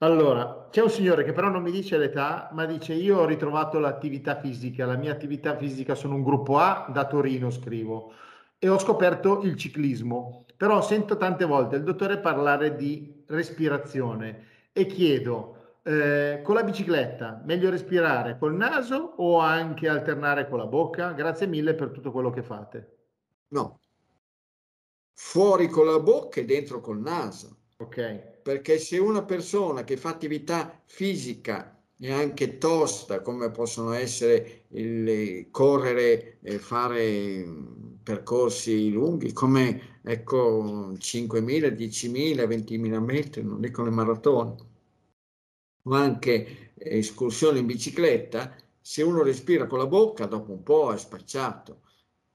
Allora, 0.02 0.70
c'è 0.72 0.82
un 0.82 0.90
signore 0.90 1.24
che 1.26 1.34
però 1.34 1.50
non 1.50 1.62
mi 1.62 1.72
dice 1.72 1.98
l'età, 1.98 2.50
ma 2.54 2.66
dice 2.66 2.94
io 2.94 3.20
ho 3.20 3.26
ritrovato 3.26 3.80
l'attività 3.80 4.40
fisica, 4.40 4.86
la 4.86 4.96
mia 4.96 5.12
attività 5.12 5.58
fisica 5.58 5.94
sono 5.94 6.16
un 6.16 6.24
gruppo 6.24 6.58
A, 6.58 6.90
da 6.92 7.06
Torino 7.06 7.50
scrivo, 7.50 8.14
e 8.60 8.68
ho 8.70 8.78
scoperto 8.78 9.42
il 9.44 9.56
ciclismo, 9.56 10.46
però 10.58 10.82
sento 10.82 11.18
tante 11.18 11.46
volte 11.46 11.78
il 11.78 11.84
dottore 11.84 12.20
parlare 12.20 12.76
di 12.76 13.24
respirazione 13.28 14.48
e 14.74 14.86
chiedo, 14.86 15.78
eh, 15.84 16.42
con 16.44 16.56
la 16.56 16.64
bicicletta, 16.64 17.42
meglio 17.46 17.70
respirare 17.70 18.38
col 18.38 18.56
naso 18.56 19.14
o 19.18 19.40
anche 19.40 19.88
alternare 19.88 20.48
con 20.50 20.60
la 20.60 20.68
bocca? 20.68 21.14
Grazie 21.14 21.48
mille 21.48 21.74
per 21.74 21.90
tutto 21.92 22.12
quello 22.12 22.30
che 22.30 22.44
fate. 22.44 22.98
no, 23.50 23.80
fuori 25.14 25.68
con 25.68 25.86
la 25.86 26.00
bocca 26.00 26.42
e 26.42 26.46
dentro 26.46 26.82
col 26.82 27.00
naso. 27.00 27.58
Ok, 27.78 28.42
perché 28.42 28.78
se 28.78 28.98
una 28.98 29.24
persona 29.24 29.84
che 29.84 29.96
fa 29.98 30.10
attività 30.10 30.82
fisica 30.86 31.82
e 31.98 32.12
anche 32.12 32.58
tosta, 32.58 33.22
come 33.22 33.52
possono 33.52 33.94
essere 33.94 34.66
il 34.70 35.50
correre 35.52 36.40
e 36.42 36.60
fare 36.60 37.46
percorsi 38.04 38.90
lunghi, 38.92 39.34
come 39.34 40.00
ecco 40.04 40.96
5.000, 40.98 41.70
10.000, 41.70 42.46
20.000 42.48 43.00
metri, 43.00 43.44
non 43.44 43.60
dico 43.62 43.84
le 43.84 43.90
maratone, 43.92 44.56
o 45.84 45.94
anche 45.96 46.72
escursioni 46.76 47.60
in 47.60 47.66
bicicletta, 47.66 48.56
se 48.80 49.04
uno 49.04 49.24
respira 49.24 49.66
con 49.68 49.80
la 49.80 49.88
bocca, 49.88 50.26
dopo 50.26 50.52
un 50.52 50.64
po' 50.64 50.92
è 50.94 50.98
spacciato, 50.98 51.82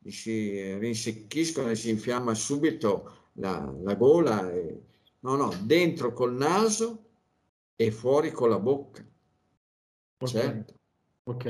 si 0.07 0.77
rinsecchiscono 0.79 1.71
e 1.71 1.75
si 1.77 1.91
infiamma 1.91 2.35
subito 2.35 3.31
la, 3.35 3.73
la 3.83 3.95
gola. 3.95 4.51
E, 4.53 4.83
No, 5.25 5.37
no, 5.37 5.51
dentro 5.65 6.13
col 6.13 6.35
naso 6.35 7.03
e 7.77 7.91
fuori 7.91 8.31
con 8.31 8.51
la 8.51 8.59
bocca. 8.59 9.03
ok, 10.19 10.31
Certo. 10.31 10.75
ok. 11.25 11.45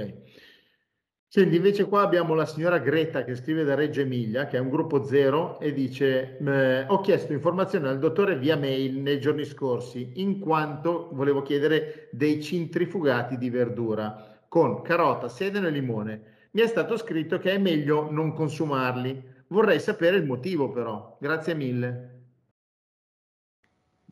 Senti, 1.34 1.56
invece 1.56 1.86
qua 1.86 2.02
abbiamo 2.02 2.34
la 2.34 2.46
signora 2.46 2.78
Greta 2.78 3.24
che 3.24 3.34
scrive 3.34 3.64
da 3.64 3.74
Reggio 3.74 4.02
Emilia, 4.02 4.46
che 4.46 4.56
è 4.56 4.60
un 4.60 4.70
gruppo 4.70 5.02
zero, 5.02 5.58
e 5.58 5.72
dice: 5.72 6.38
eh, 6.38 6.86
Ho 6.86 7.00
chiesto 7.00 7.32
informazioni 7.32 7.88
al 7.88 7.98
dottore 7.98 8.38
via 8.38 8.56
mail 8.56 9.00
nei 9.00 9.18
giorni 9.18 9.44
scorsi, 9.44 10.12
in 10.20 10.38
quanto 10.38 11.08
volevo 11.10 11.42
chiedere 11.42 12.08
dei 12.12 12.40
centrifugati 12.40 13.36
di 13.36 13.50
verdura 13.50 14.44
con 14.46 14.80
carota, 14.82 15.28
sedano 15.28 15.66
e 15.66 15.70
limone. 15.70 16.22
Mi 16.52 16.60
è 16.60 16.68
stato 16.68 16.96
scritto 16.96 17.38
che 17.38 17.50
è 17.50 17.58
meglio 17.58 18.12
non 18.12 18.32
consumarli. 18.32 19.20
Vorrei 19.48 19.80
sapere 19.80 20.18
il 20.18 20.26
motivo, 20.26 20.70
però. 20.70 21.18
Grazie 21.20 21.54
mille. 21.54 22.20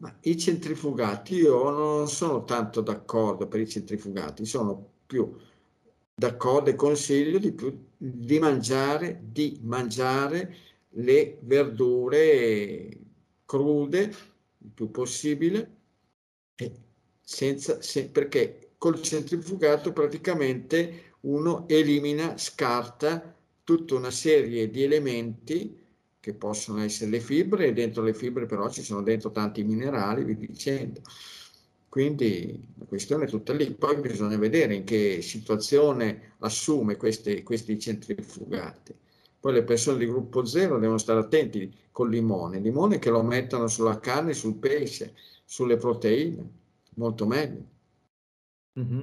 Ma 0.00 0.12
i 0.22 0.37
centrifugati, 0.37 1.37
io 1.37 1.70
non 1.70 2.08
sono 2.08 2.42
tanto 2.42 2.80
d'accordo 2.80 3.46
per 3.46 3.61
i 3.61 3.68
centrifugati, 3.68 4.44
sono 4.44 4.90
più 5.06 5.32
d'accordo 6.14 6.70
e 6.70 6.75
consiglio 6.75 7.38
di, 7.38 7.53
più, 7.53 7.77
di 7.96 8.38
mangiare, 8.38 9.20
di 9.22 9.59
mangiare 9.62 10.57
le 10.90 11.38
verdure 11.42 12.98
crude 13.44 14.01
il 14.59 14.70
più 14.72 14.90
possibile 14.90 15.81
senza, 17.20 17.81
se, 17.81 18.09
perché 18.09 18.72
col 18.79 19.01
centrifugato 19.01 19.92
praticamente 19.92 21.14
uno 21.20 21.66
elimina, 21.68 22.37
scarta 22.37 23.35
tutta 23.64 23.94
una 23.94 24.11
serie 24.11 24.68
di 24.70 24.83
elementi 24.83 25.79
che 26.18 26.35
possono 26.35 26.83
essere 26.83 27.11
le 27.11 27.20
fibre 27.20 27.66
e 27.66 27.72
dentro 27.72 28.03
le 28.03 28.14
fibre 28.14 28.46
però 28.46 28.68
ci 28.70 28.83
sono 28.83 29.03
dentro 29.03 29.31
tanti 29.31 29.62
minerali, 29.62 30.25
vi 30.25 30.37
dicendo. 30.37 31.01
Quindi 31.92 32.59
la 32.78 32.87
questione 32.87 33.26
è 33.26 33.28
tutta 33.28 33.52
lì. 33.52 33.70
Poi 33.70 34.00
bisogna 34.00 34.38
vedere 34.38 34.76
in 34.76 34.85
che 34.85 35.20
situazione 35.20 36.37
assume 36.38 36.96
questi, 36.96 37.42
questi 37.42 37.78
centrifugati. 37.78 38.94
Poi 39.38 39.52
le 39.52 39.62
persone 39.62 39.98
di 39.98 40.07
gruppo 40.07 40.42
zero 40.46 40.78
devono 40.78 40.96
stare 40.96 41.20
attenti 41.20 41.70
col 41.90 42.09
limone. 42.09 42.57
Il 42.57 42.62
limone 42.62 42.98
che 42.98 43.11
lo 43.11 43.22
mettono 43.22 43.66
sulla 43.66 44.00
carne, 44.00 44.33
sul 44.33 44.55
pesce, 44.55 45.14
sulle 45.44 45.76
proteine, 45.76 46.50
molto 46.94 47.26
meglio. 47.26 47.62
Mm-hmm. 48.81 49.00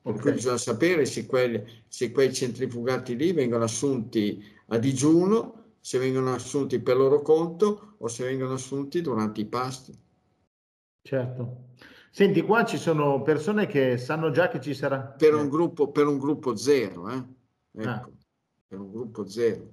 Per 0.00 0.14
cui 0.20 0.32
bisogna 0.34 0.58
sapere 0.58 1.06
se, 1.06 1.26
quelli, 1.26 1.60
se 1.88 2.12
quei 2.12 2.32
centrifugati 2.32 3.16
lì 3.16 3.32
vengono 3.32 3.64
assunti 3.64 4.40
a 4.66 4.78
digiuno 4.78 5.74
se 5.80 5.98
vengono 5.98 6.34
assunti 6.34 6.78
per 6.78 6.96
loro 6.96 7.20
conto 7.20 7.96
o 7.98 8.06
se 8.06 8.22
vengono 8.22 8.52
assunti 8.52 9.00
durante 9.00 9.40
i 9.40 9.46
pasti. 9.46 9.92
Certo. 11.02 11.70
Senti, 12.10 12.42
qua 12.42 12.64
ci 12.64 12.76
sono 12.76 13.22
persone 13.22 13.66
che 13.66 13.96
sanno 13.96 14.30
già 14.30 14.48
che 14.48 14.60
ci 14.60 14.74
sarà. 14.74 15.00
Per 15.00 15.34
un 15.34 15.48
gruppo, 15.48 15.90
per 15.90 16.06
un 16.06 16.18
gruppo 16.18 16.54
zero, 16.56 17.08
eh? 17.08 17.24
Ecco, 17.74 17.88
Ah. 17.88 18.08
per 18.68 18.78
un 18.78 18.90
gruppo 18.92 19.26
zero. 19.26 19.72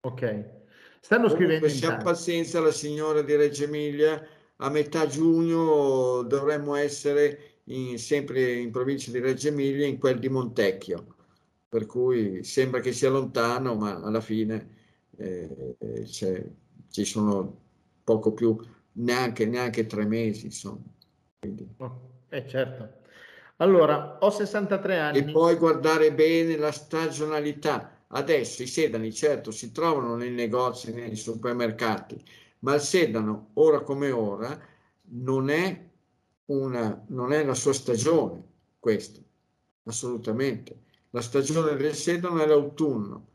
Ok. 0.00 0.54
Stanno 1.00 1.28
scrivendo 1.28 1.66
Comunque, 1.66 1.86
ha 1.86 1.90
tanti. 1.90 2.04
pazienza 2.04 2.60
la 2.60 2.70
signora 2.72 3.22
di 3.22 3.36
Reggio 3.36 3.64
Emilia, 3.64 4.26
a 4.56 4.70
metà 4.70 5.06
giugno 5.06 6.22
dovremmo 6.22 6.74
essere 6.74 7.60
in- 7.64 7.98
sempre 7.98 8.54
in 8.54 8.70
provincia 8.70 9.10
di 9.10 9.18
Reggio 9.20 9.48
Emilia, 9.48 9.86
in 9.86 9.98
quel 9.98 10.18
di 10.18 10.28
Montecchio. 10.28 11.14
Per 11.68 11.84
cui 11.86 12.42
sembra 12.42 12.80
che 12.80 12.92
sia 12.92 13.10
lontano, 13.10 13.74
ma 13.74 13.96
alla 14.02 14.20
fine 14.20 14.74
eh, 15.18 15.76
c'è- 16.04 16.44
ci 16.90 17.04
sono 17.04 17.60
poco 18.04 18.32
più, 18.32 18.54
neanche, 18.98 19.46
neanche 19.46 19.86
tre 19.86 20.04
mesi, 20.04 20.46
insomma. 20.46 20.84
Quindi- 21.38 21.68
Oh, 21.78 22.00
Eh 22.28 22.46
certo. 22.48 23.04
Allora, 23.58 24.18
ho 24.20 24.30
63 24.30 24.94
E 24.94 24.98
anni. 24.98 25.32
poi 25.32 25.54
guardare 25.56 26.12
bene 26.12 26.56
la 26.56 26.72
stagionalità. 26.72 28.04
Adesso 28.08 28.62
i 28.62 28.66
sedani, 28.66 29.12
certo, 29.12 29.50
si 29.50 29.72
trovano 29.72 30.16
nei 30.16 30.30
negozi, 30.30 30.92
nei 30.92 31.16
supermercati, 31.16 32.22
ma 32.60 32.74
il 32.74 32.80
sedano, 32.80 33.50
ora 33.54 33.80
come 33.80 34.10
ora, 34.10 34.58
non 35.10 35.48
è, 35.50 35.84
una, 36.46 37.02
non 37.08 37.32
è 37.32 37.44
la 37.44 37.54
sua 37.54 37.72
stagione, 37.72 38.42
questa, 38.78 39.20
assolutamente. 39.84 40.82
La 41.10 41.20
stagione 41.22 41.74
del 41.76 41.94
sedano 41.94 42.42
è 42.42 42.46
l'autunno, 42.46 43.26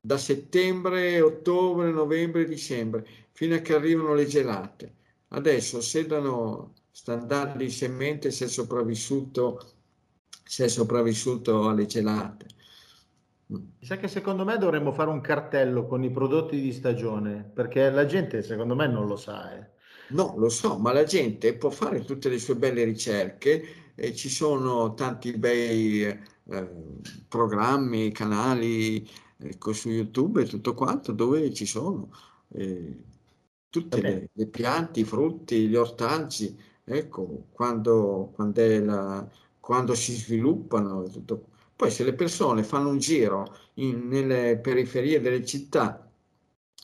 da 0.00 0.16
settembre, 0.18 1.20
ottobre, 1.20 1.90
novembre, 1.90 2.44
dicembre, 2.44 3.06
fino 3.32 3.54
a 3.54 3.58
che 3.58 3.74
arrivano 3.74 4.14
le 4.14 4.26
gelate. 4.26 4.94
Adesso 5.32 5.78
il 5.78 5.82
sedano 5.82 6.74
sta 6.90 7.14
andando 7.14 7.62
in 7.64 7.70
semente 7.70 8.30
se 8.30 8.44
è 8.44 8.48
sopravvissuto, 8.48 9.60
se 10.44 10.64
è 10.66 10.68
sopravvissuto 10.68 11.68
alle 11.68 11.86
gelate. 11.86 12.46
Mi 13.46 13.84
sa 13.86 13.96
che 13.96 14.08
secondo 14.08 14.44
me 14.44 14.56
dovremmo 14.58 14.92
fare 14.92 15.10
un 15.10 15.20
cartello 15.20 15.86
con 15.86 16.02
i 16.04 16.10
prodotti 16.10 16.60
di 16.60 16.72
stagione, 16.72 17.42
perché 17.52 17.90
la 17.90 18.06
gente 18.06 18.42
secondo 18.42 18.74
me 18.74 18.86
non 18.86 19.06
lo 19.06 19.16
sa. 19.16 19.56
eh. 19.56 19.70
No, 20.08 20.34
lo 20.36 20.48
so, 20.48 20.78
ma 20.78 20.92
la 20.92 21.04
gente 21.04 21.56
può 21.56 21.70
fare 21.70 22.04
tutte 22.04 22.28
le 22.28 22.38
sue 22.38 22.56
belle 22.56 22.84
ricerche 22.84 23.92
e 23.94 24.14
ci 24.14 24.28
sono 24.28 24.94
tanti 24.94 25.36
bei 25.36 26.02
eh, 26.02 26.70
programmi, 27.28 28.10
canali 28.12 29.08
ecco, 29.36 29.72
su 29.72 29.88
YouTube 29.90 30.42
e 30.42 30.46
tutto 30.46 30.74
quanto 30.74 31.12
dove 31.12 31.52
ci 31.54 31.64
sono 31.66 32.10
eh, 32.48 33.04
tutte 33.70 34.00
le, 34.00 34.28
le 34.32 34.46
piante, 34.46 35.00
i 35.00 35.04
frutti, 35.04 35.66
gli 35.68 35.76
ortaggi, 35.76 36.56
ecco, 36.84 37.46
quando, 37.52 38.30
quando, 38.34 38.60
è 38.60 38.78
la- 38.80 39.28
quando 39.60 39.94
si 39.94 40.12
sviluppano 40.14 41.02
tutto. 41.04 41.48
Poi 41.76 41.90
se 41.90 42.04
le 42.04 42.14
persone 42.14 42.62
fanno 42.64 42.88
un 42.90 42.98
giro 42.98 43.54
in- 43.74 44.06
nelle 44.08 44.58
periferie 44.58 45.20
delle 45.20 45.44
città 45.44 46.10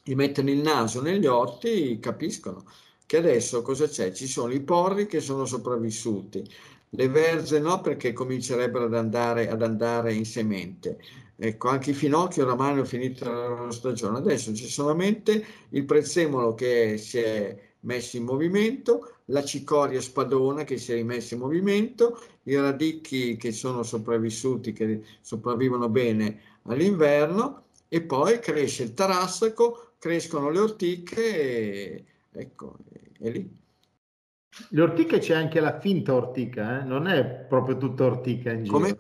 e 0.05 0.15
mettono 0.15 0.51
il 0.51 0.59
naso 0.61 1.01
negli 1.03 1.27
orti, 1.27 1.99
capiscono 1.99 2.65
che 3.07 3.17
adesso 3.19 3.63
cosa 3.63 3.87
c'è? 3.89 4.13
Ci 4.13 4.27
sono 4.27 4.53
i 4.53 4.61
porri 4.63 5.07
che 5.07 5.21
sono 5.21 5.45
sopravvissuti, 5.45 6.45
le 6.91 7.09
verze 7.09 7.59
no 7.59 7.81
perché 7.81 8.13
comincerebbero 8.13 8.85
ad 8.87 8.95
andare, 8.95 9.49
ad 9.49 9.63
andare 9.63 10.13
in 10.13 10.25
semente. 10.25 10.99
Ecco, 11.39 11.69
anche 11.69 11.91
i 11.91 11.95
finocchi 11.95 12.41
oramai 12.41 12.73
hanno 12.73 12.85
finito 12.85 13.25
la 13.25 13.49
loro 13.49 13.71
stagione. 13.71 14.19
Adesso 14.19 14.53
c'è 14.53 14.67
solamente 14.67 15.45
il 15.71 15.85
prezzemolo 15.85 16.55
che 16.55 16.97
si 16.97 17.19
è 17.19 17.59
messo 17.81 18.17
in 18.17 18.25
movimento, 18.25 19.17
la 19.27 19.45
cicoria 19.45 20.01
spadona 20.01 20.65
che 20.65 20.79
si 20.79 20.93
è 20.93 20.95
rimessa 20.95 21.35
in 21.35 21.41
movimento, 21.41 22.21
i 22.45 22.57
radicchi 22.57 23.37
che 23.37 23.53
sono 23.53 23.83
sopravvissuti, 23.83 24.73
che 24.73 25.03
sopravvivono 25.21 25.89
bene 25.89 26.41
all'inverno 26.63 27.65
e 27.89 28.03
poi 28.03 28.39
cresce 28.41 28.85
il 28.85 28.95
tarassaco, 28.95 29.93
crescono 29.99 30.51
le 30.51 30.59
ortiche 30.59 31.35
e 31.35 32.05
ecco, 32.33 32.77
è 33.19 33.29
lì. 33.31 33.65
Le 34.71 34.83
ortiche 34.83 35.19
c'è 35.19 35.35
anche 35.35 35.61
la 35.61 35.79
finta 35.79 36.15
ortica, 36.15 36.81
eh? 36.81 36.85
non 36.85 37.07
è 37.07 37.25
proprio 37.25 37.77
tutta 37.77 38.05
ortica 38.05 38.53
in 38.53 38.65
giro. 38.65 38.79
Come? 38.79 38.99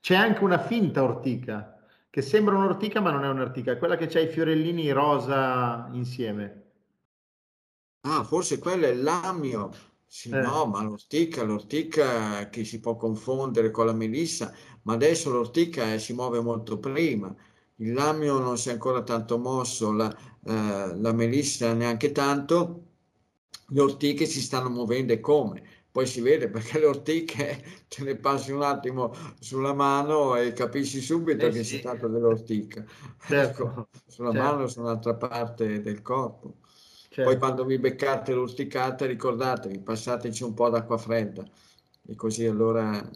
C'è 0.00 0.14
anche 0.14 0.44
una 0.44 0.58
finta 0.58 1.02
ortica, 1.02 1.84
che 2.08 2.22
sembra 2.22 2.56
un'ortica 2.56 3.00
ma 3.00 3.10
non 3.10 3.24
è 3.24 3.28
un'ortica, 3.28 3.72
è 3.72 3.78
quella 3.78 3.96
che 3.96 4.06
ha 4.16 4.22
i 4.22 4.28
fiorellini 4.28 4.90
rosa 4.92 5.88
insieme. 5.92 6.62
Ah, 8.02 8.22
forse 8.22 8.58
quello 8.58 8.86
è 8.86 8.94
l'amio. 8.94 9.70
Sì, 10.08 10.30
eh. 10.30 10.40
no, 10.40 10.66
ma 10.66 10.82
l'ortica, 10.82 11.42
l'ortica 11.42 12.48
che 12.48 12.64
si 12.64 12.78
può 12.78 12.96
confondere 12.96 13.72
con 13.72 13.86
la 13.86 13.92
melissa, 13.92 14.54
ma 14.82 14.94
adesso 14.94 15.30
l'ortica 15.30 15.98
si 15.98 16.12
muove 16.12 16.40
molto 16.40 16.78
prima. 16.78 17.34
Il 17.76 17.92
lamio 17.92 18.38
non 18.38 18.56
si 18.56 18.68
è 18.68 18.72
ancora 18.72 19.02
tanto 19.02 19.36
mosso, 19.38 19.92
la, 19.92 20.08
eh, 20.44 20.96
la 20.96 21.12
melissa 21.12 21.74
neanche 21.74 22.12
tanto, 22.12 22.82
le 23.68 23.80
ortiche 23.80 24.26
si 24.26 24.40
stanno 24.40 24.68
muovendo 24.70 25.12
e 25.12 25.20
come? 25.20 25.62
Poi 25.90 26.06
si 26.06 26.20
vede 26.20 26.48
perché 26.48 26.78
le 26.78 26.86
ortiche 26.86 27.64
te 27.88 28.04
ne 28.04 28.16
passi 28.16 28.52
un 28.52 28.62
attimo 28.62 29.14
sulla 29.40 29.72
mano 29.72 30.36
e 30.36 30.52
capisci 30.52 31.00
subito 31.00 31.46
eh 31.46 31.50
che 31.50 31.64
sì. 31.64 31.76
si 31.76 31.80
tratta 31.80 32.06
dell'ortica. 32.06 32.84
Certo. 33.26 33.62
Ecco, 33.62 33.88
sulla 34.06 34.32
certo. 34.32 34.46
mano 34.46 34.66
su 34.68 34.80
un'altra 34.80 35.14
parte 35.14 35.80
del 35.80 36.02
corpo. 36.02 36.56
Certo. 37.08 37.30
Poi 37.30 37.38
quando 37.38 37.64
vi 37.64 37.78
beccate 37.78 38.34
l'urticata 38.34 39.06
ricordatevi, 39.06 39.78
passateci 39.80 40.42
un 40.42 40.52
po' 40.52 40.68
d'acqua 40.68 40.98
fredda 40.98 41.44
e 42.06 42.14
così 42.14 42.44
allora 42.44 43.08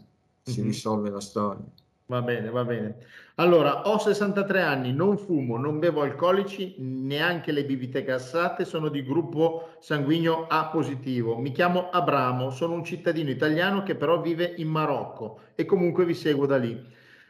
si 0.43 0.63
risolve 0.63 1.11
la 1.11 1.21
storia. 1.21 1.71
Va 2.11 2.23
bene, 2.23 2.51
va 2.51 2.65
bene. 2.65 2.97
Allora, 3.37 3.87
ho 3.89 3.97
63 3.97 4.63
anni, 4.63 4.93
non 4.93 5.17
fumo, 5.17 5.57
non 5.57 5.79
bevo 5.79 6.03
alcolici, 6.03 6.75
neanche 6.79 7.53
le 7.53 7.65
bibite 7.65 8.03
gassate, 8.03 8.65
sono 8.65 8.89
di 8.89 9.05
gruppo 9.05 9.77
sanguigno 9.79 10.49
A 10.49 10.71
positivo. 10.71 11.39
Mi 11.39 11.53
chiamo 11.53 11.89
Abramo, 11.89 12.51
sono 12.51 12.73
un 12.73 12.83
cittadino 12.83 13.31
italiano 13.31 13.85
che 13.85 13.95
però 13.95 14.21
vive 14.21 14.55
in 14.57 14.67
Marocco 14.67 15.43
e 15.55 15.65
comunque 15.65 16.05
vi 16.05 16.15
seguo 16.15 16.47
da 16.47 16.57
lì. 16.57 16.85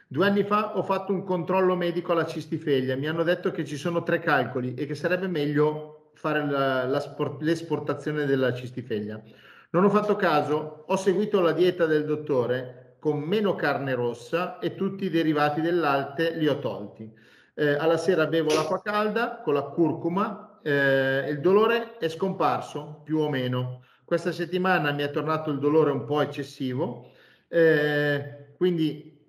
Due 0.07 0.25
anni 0.25 0.43
fa 0.43 0.75
ho 0.75 0.81
fatto 0.81 1.13
un 1.13 1.23
controllo 1.23 1.75
medico 1.75 2.13
alla 2.13 2.25
cistifeglia, 2.25 2.95
mi 2.95 3.07
hanno 3.07 3.21
detto 3.21 3.51
che 3.51 3.63
ci 3.63 3.77
sono 3.77 4.01
tre 4.01 4.17
calcoli 4.17 4.73
e 4.73 4.87
che 4.87 4.95
sarebbe 4.95 5.27
meglio 5.27 6.09
fare 6.15 6.43
la, 6.43 6.87
la 6.87 6.99
sport, 6.99 7.43
l'esportazione 7.43 8.25
della 8.25 8.51
cistifeglia. 8.51 9.21
Non 9.69 9.83
ho 9.83 9.89
fatto 9.91 10.15
caso, 10.15 10.85
ho 10.87 10.95
seguito 10.95 11.39
la 11.39 11.51
dieta 11.51 11.85
del 11.85 12.03
dottore 12.03 12.80
con 13.01 13.19
meno 13.19 13.55
carne 13.55 13.95
rossa 13.95 14.59
e 14.59 14.75
tutti 14.75 15.05
i 15.05 15.09
derivati 15.09 15.59
del 15.59 15.79
latte 15.79 16.35
li 16.35 16.47
ho 16.47 16.59
tolti. 16.59 17.11
Eh, 17.55 17.73
alla 17.73 17.97
sera 17.97 18.27
bevo 18.27 18.53
l'acqua 18.53 18.79
calda 18.79 19.41
con 19.41 19.55
la 19.55 19.63
curcuma, 19.63 20.59
eh, 20.61 21.27
il 21.27 21.39
dolore 21.39 21.97
è 21.97 22.07
scomparso 22.09 23.01
più 23.03 23.17
o 23.17 23.27
meno. 23.27 23.81
Questa 24.05 24.31
settimana 24.31 24.91
mi 24.91 25.01
è 25.01 25.09
tornato 25.09 25.49
il 25.49 25.57
dolore 25.57 25.89
un 25.89 26.05
po' 26.05 26.21
eccessivo, 26.21 27.09
eh, 27.47 28.53
quindi 28.55 29.19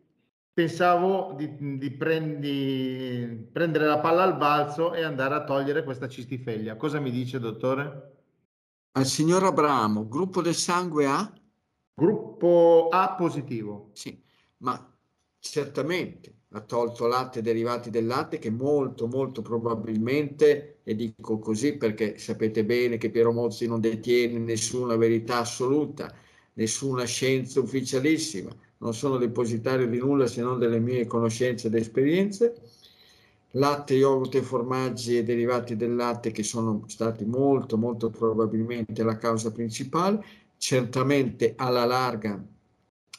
pensavo 0.53 1.33
di, 1.35 1.79
di, 1.79 1.91
prendi, 1.93 3.49
prendere 3.51 3.87
la 3.87 4.01
palla 4.01 4.23
al 4.23 4.37
balzo 4.37 4.93
e 4.93 5.03
andare 5.03 5.35
a 5.35 5.45
togliere 5.45 5.83
questa 5.83 6.09
cistifeglia. 6.09 6.77
Cosa 6.77 7.01
mi 7.01 7.11
dice, 7.11 7.41
dottore? 7.41 8.11
Al 8.93 9.07
signor 9.07 9.45
Abramo, 9.45 10.07
gruppo 10.07 10.43
del 10.43 10.55
sangue 10.55 11.07
A? 11.07 11.33
Gruppo 11.95 12.89
A 12.91 13.15
positivo. 13.15 13.91
Sì, 13.93 14.19
ma 14.59 14.95
certamente 15.39 16.35
ha 16.55 16.61
tolto 16.61 17.07
latte 17.07 17.39
e 17.39 17.43
derivati 17.43 17.91
del 17.91 18.07
latte 18.07 18.39
che 18.39 18.51
molto, 18.51 19.07
molto 19.07 19.43
probabilmente, 19.43 20.81
e 20.83 20.95
dico 20.95 21.39
così 21.39 21.77
perché 21.77 22.19
sapete 22.19 22.65
bene 22.65 22.99
che 22.99 23.11
Piero 23.11 23.33
Mozzi 23.33 23.67
non 23.67 23.81
detiene 23.81 24.39
nessuna 24.39 24.97
verità 24.97 25.39
assoluta, 25.39 26.15
nessuna 26.55 27.05
scienza 27.05 27.61
ufficialissima, 27.61 28.51
non 28.79 28.95
sono 28.95 29.17
depositario 29.17 29.89
di 29.89 29.99
nulla 29.99 30.27
se 30.27 30.43
non 30.43 30.59
delle 30.59 30.79
mie 30.79 31.07
conoscenze 31.07 31.69
ed 31.69 31.75
esperienze. 31.75 32.61
Latte, 33.57 33.95
yogurt 33.95 34.35
e 34.35 34.43
formaggi 34.43 35.19
e 35.19 35.25
derivati 35.25 35.77
del 35.77 35.95
latte 35.95 36.31
che 36.31 36.43
sono 36.43 36.85
stati 36.87 37.27
molto, 37.27 37.77
molto 37.77 38.09
probabilmente 38.09 39.03
la 39.03 39.19
causa 39.19 39.53
principale, 39.53 40.25
certamente 40.63 41.55
alla 41.57 41.85
larga, 41.85 42.41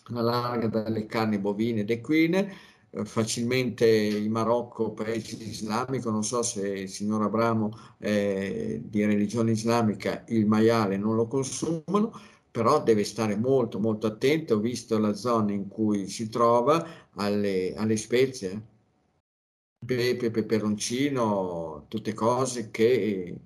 alla 0.06 0.22
larga 0.22 0.68
dalle 0.68 1.06
carni 1.06 1.38
bovine 1.40 1.82
ed 1.82 1.90
equine, 1.90 2.54
eh, 2.90 3.04
facilmente 3.04 3.86
in 3.86 4.32
Marocco, 4.32 4.94
paese 4.94 5.36
islamico, 5.44 6.10
non 6.10 6.24
so 6.24 6.42
se 6.42 6.66
il 6.70 6.90
signor 6.90 7.24
Abramo 7.24 7.78
è 7.98 8.80
di 8.82 9.04
religione 9.04 9.52
islamica, 9.52 10.24
il 10.30 10.46
maiale 10.46 10.96
non 10.96 11.16
lo 11.18 11.28
consumano, 11.28 12.14
però 12.50 12.82
deve 12.82 13.04
stare 13.04 13.36
molto 13.36 13.78
molto 13.78 14.08
attento, 14.08 14.60
visto 14.62 14.98
la 14.98 15.14
zona 15.14 15.52
in 15.52 15.68
cui 15.68 16.08
si 16.08 16.30
trova, 16.30 17.10
alle, 17.16 17.74
alle 17.76 17.98
spezie. 17.98 18.72
Pepe, 19.86 20.32
peperoncino, 20.32 21.86
tutte 21.90 22.14
cose 22.14 22.72
che 22.72 23.38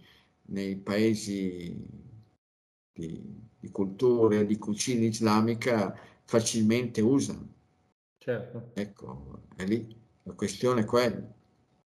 nei 0.49 0.75
paesi 0.77 1.75
di, 2.93 3.36
di 3.59 3.69
cultura 3.69 4.43
di 4.43 4.57
cucina 4.57 5.05
islamica 5.05 5.97
facilmente 6.23 7.01
usano. 7.01 7.47
Certo. 8.17 8.71
Ecco, 8.73 9.41
è 9.55 9.65
lì, 9.65 9.95
la 10.23 10.33
questione 10.33 10.81
è 10.81 10.85
quella 10.85 11.35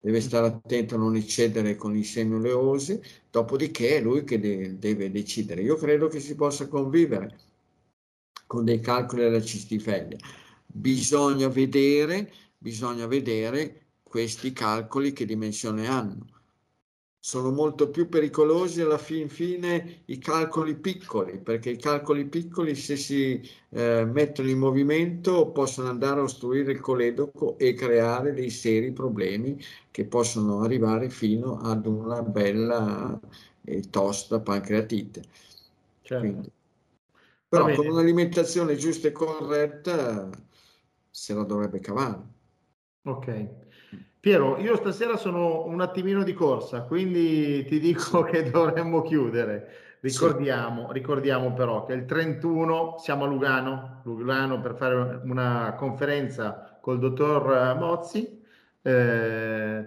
deve 0.01 0.21
stare 0.21 0.47
attento 0.47 0.95
a 0.95 0.99
non 0.99 1.17
eccedere 1.17 1.77
con 1.77 1.97
i 1.97 2.05
semi 2.05 2.35
oleosi, 2.35 3.01
dopodiché 3.31 3.97
è 3.97 4.01
lui 4.01 4.25
che 4.25 4.39
de- 4.39 4.79
deve 4.79 5.11
decidere. 5.11 5.63
Io 5.63 5.77
credo 5.77 6.09
che 6.09 6.21
si 6.21 6.35
possa 6.35 6.69
convivere 6.69 7.37
con 8.47 8.65
dei 8.65 8.81
calcoli 8.81 9.23
della 9.23 9.43
cistifeglia. 9.43 10.17
Bisogna 10.67 11.49
vedere, 11.49 12.33
bisogna 12.57 13.07
vedere 13.07 13.87
questi 14.03 14.53
calcoli 14.53 15.13
che 15.13 15.27
dimensione 15.27 15.87
hanno 15.89 16.38
sono 17.21 17.51
molto 17.51 17.91
più 17.91 18.09
pericolosi 18.09 18.81
alla 18.81 18.99
fin 18.99 19.29
fine 19.29 20.03
i 20.07 20.19
calcoli 20.19 20.77
piccoli, 20.77 21.39
perché 21.39 21.71
i 21.71 21.77
calcoli 21.77 22.27
piccoli 22.27 22.75
se 22.75 22.97
si 22.97 23.41
eh, 23.71 24.05
mettono 24.05 24.49
in 24.49 24.59
movimento 24.59 25.51
possono 25.51 25.89
andare 25.89 26.21
a 26.21 26.25
ostruire 26.25 26.73
il 26.73 26.81
coledoco 26.81 27.59
e 27.59 27.75
creare 27.75 28.33
dei 28.33 28.51
seri 28.51 28.93
problemi 28.93 29.61
che 29.91 30.05
possono 30.07 30.63
arrivare 30.63 31.11
fino 31.11 31.59
ad 31.59 31.87
una 31.87 32.23
bella 32.23 33.19
e 33.63 33.81
tosta 33.91 34.41
pancreatite. 34.41 35.23
Certo. 36.03 36.27
Quindi, 36.27 36.51
però 37.49 37.75
con 37.75 37.87
un'alimentazione 37.87 38.77
giusta 38.77 39.09
e 39.09 39.13
corretta 39.13 40.31
se 41.11 41.35
la 41.35 41.43
dovrebbe 41.45 41.81
cavare. 41.81 42.23
Ok. 43.05 43.68
Piero, 44.29 44.59
io 44.59 44.77
stasera 44.77 45.17
sono 45.17 45.65
un 45.65 45.81
attimino 45.81 46.23
di 46.23 46.35
corsa, 46.35 46.83
quindi 46.83 47.65
ti 47.65 47.81
dico 47.81 48.25
che 48.25 48.51
dovremmo 48.51 49.01
chiudere. 49.01 49.97
Ricordiamo, 50.01 50.93
ricordiamo 50.93 51.55
però 51.55 51.87
che 51.87 51.95
il 51.95 52.05
31 52.05 52.97
siamo 52.99 53.25
a 53.25 53.27
Lugano, 53.27 54.03
Lugano 54.05 54.61
per 54.61 54.77
fare 54.77 55.23
una 55.25 55.75
conferenza 55.79 56.79
col 56.79 56.99
dottor 56.99 57.75
Mozzi, 57.79 58.39
eh, 58.83 59.87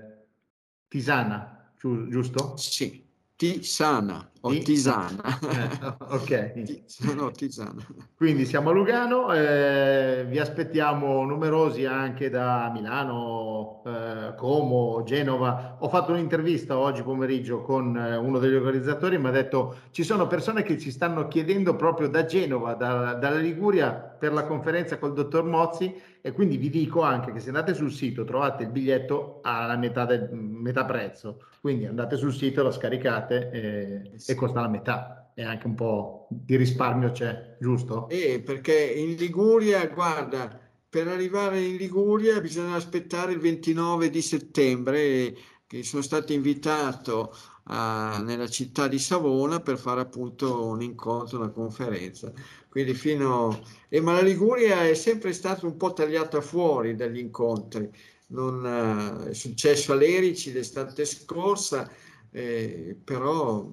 Tisana, 0.87 1.73
giusto? 1.79 2.57
Sì, 2.57 3.05
Tisana 3.35 4.30
o 4.41 4.49
tisana. 4.59 5.39
Eh, 5.39 5.95
ok. 6.15 6.83
Sono 6.85 7.31
tisana. 7.31 7.85
Quindi 8.15 8.45
siamo 8.45 8.69
a 8.69 8.73
Lugano, 8.73 9.33
eh, 9.33 10.25
vi 10.27 10.39
aspettiamo 10.39 11.23
numerosi 11.25 11.85
anche 11.85 12.29
da 12.29 12.69
Milano, 12.73 13.83
eh, 13.85 14.35
Como, 14.35 15.03
Genova. 15.03 15.77
Ho 15.79 15.89
fatto 15.89 16.11
un'intervista 16.11 16.77
oggi 16.77 17.03
pomeriggio 17.03 17.61
con 17.61 17.95
eh, 17.95 18.15
uno 18.15 18.39
degli 18.39 18.55
organizzatori, 18.55 19.17
mi 19.17 19.27
ha 19.27 19.31
detto 19.31 19.75
ci 19.91 20.03
sono 20.03 20.27
persone 20.27 20.63
che 20.63 20.77
ci 20.77 20.91
stanno 20.91 21.27
chiedendo 21.27 21.75
proprio 21.75 22.07
da 22.07 22.25
Genova, 22.25 22.73
da, 22.73 23.13
dalla 23.13 23.37
Liguria, 23.37 24.11
per 24.21 24.33
la 24.33 24.45
conferenza 24.45 24.99
col 24.99 25.13
dottor 25.13 25.43
Mozzi 25.45 26.09
e 26.21 26.31
quindi 26.31 26.57
vi 26.57 26.69
dico 26.69 27.01
anche 27.01 27.31
che 27.31 27.39
se 27.39 27.47
andate 27.47 27.73
sul 27.73 27.91
sito 27.91 28.23
trovate 28.23 28.63
il 28.63 28.69
biglietto 28.69 29.39
alla 29.41 29.75
metà, 29.75 30.05
del, 30.05 30.29
metà 30.31 30.85
prezzo, 30.85 31.41
quindi 31.59 31.87
andate 31.87 32.17
sul 32.17 32.31
sito, 32.31 32.61
lo 32.61 32.69
scaricate 32.69 33.49
e, 33.49 34.30
e 34.31 34.35
costa 34.35 34.61
la 34.61 34.67
metà 34.67 35.21
e 35.33 35.43
anche 35.43 35.67
un 35.67 35.75
po' 35.75 36.27
di 36.29 36.55
risparmio 36.55 37.11
c'è, 37.11 37.57
giusto? 37.59 38.07
Eh, 38.09 38.41
perché 38.41 38.75
in 38.75 39.15
Liguria, 39.15 39.85
guarda, 39.87 40.59
per 40.89 41.07
arrivare 41.07 41.61
in 41.61 41.77
Liguria 41.77 42.39
bisogna 42.41 42.75
aspettare 42.75 43.31
il 43.31 43.39
29 43.39 44.09
di 44.09 44.21
settembre, 44.21 45.35
che 45.65 45.83
sono 45.83 46.01
stato 46.01 46.33
invitato 46.33 47.33
a, 47.65 48.21
nella 48.21 48.47
città 48.47 48.87
di 48.87 48.99
Savona 48.99 49.61
per 49.61 49.77
fare 49.77 50.01
appunto 50.01 50.65
un 50.65 50.81
incontro, 50.81 51.37
una 51.37 51.49
conferenza. 51.49 52.31
Quindi 52.67 52.93
fino... 52.93 53.63
Eh, 53.89 54.01
ma 54.01 54.13
la 54.13 54.21
Liguria 54.21 54.87
è 54.87 54.93
sempre 54.93 55.33
stata 55.33 55.65
un 55.65 55.77
po' 55.77 55.93
tagliata 55.93 56.41
fuori 56.41 56.95
dagli 56.95 57.19
incontri. 57.19 57.89
non, 58.27 59.27
è 59.27 59.33
successo 59.33 59.93
a 59.93 59.95
Lerici 59.95 60.51
l'estate 60.51 61.05
scorsa, 61.05 61.89
eh, 62.31 62.97
però 63.03 63.69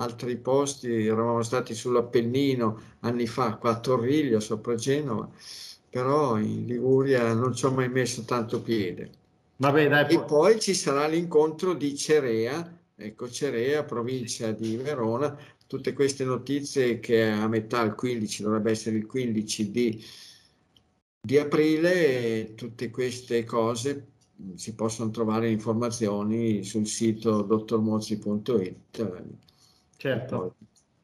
altri 0.00 0.36
posti, 0.36 1.06
eravamo 1.06 1.42
stati 1.42 1.74
sull'Appennino 1.74 2.80
anni 3.00 3.26
fa, 3.26 3.56
qua 3.56 3.70
a 3.70 3.80
Torriglio, 3.80 4.40
sopra 4.40 4.74
Genova, 4.74 5.28
però 5.88 6.38
in 6.38 6.66
Liguria 6.66 7.32
non 7.34 7.54
ci 7.54 7.66
ho 7.66 7.70
mai 7.70 7.88
messo 7.88 8.24
tanto 8.24 8.62
piede. 8.62 9.10
Vabbè, 9.56 9.88
dai, 9.88 10.14
e 10.14 10.16
poi... 10.16 10.26
poi 10.26 10.60
ci 10.60 10.74
sarà 10.74 11.06
l'incontro 11.06 11.74
di 11.74 11.94
Cerea, 11.96 12.78
ecco 12.96 13.30
Cerea, 13.30 13.84
provincia 13.84 14.52
di 14.52 14.76
Verona, 14.76 15.36
tutte 15.66 15.92
queste 15.92 16.24
notizie 16.24 16.98
che 16.98 17.28
a 17.28 17.46
metà, 17.46 17.82
il 17.82 17.94
15, 17.94 18.42
dovrebbe 18.42 18.70
essere 18.70 18.96
il 18.96 19.06
15 19.06 19.70
di, 19.70 20.04
di 21.20 21.38
aprile, 21.38 22.54
tutte 22.54 22.90
queste 22.90 23.44
cose 23.44 24.06
si 24.54 24.74
possono 24.74 25.10
trovare 25.10 25.50
informazioni 25.50 26.64
sul 26.64 26.86
sito 26.86 27.42
dottormozzi.it. 27.42 29.49
Certo, 30.00 30.54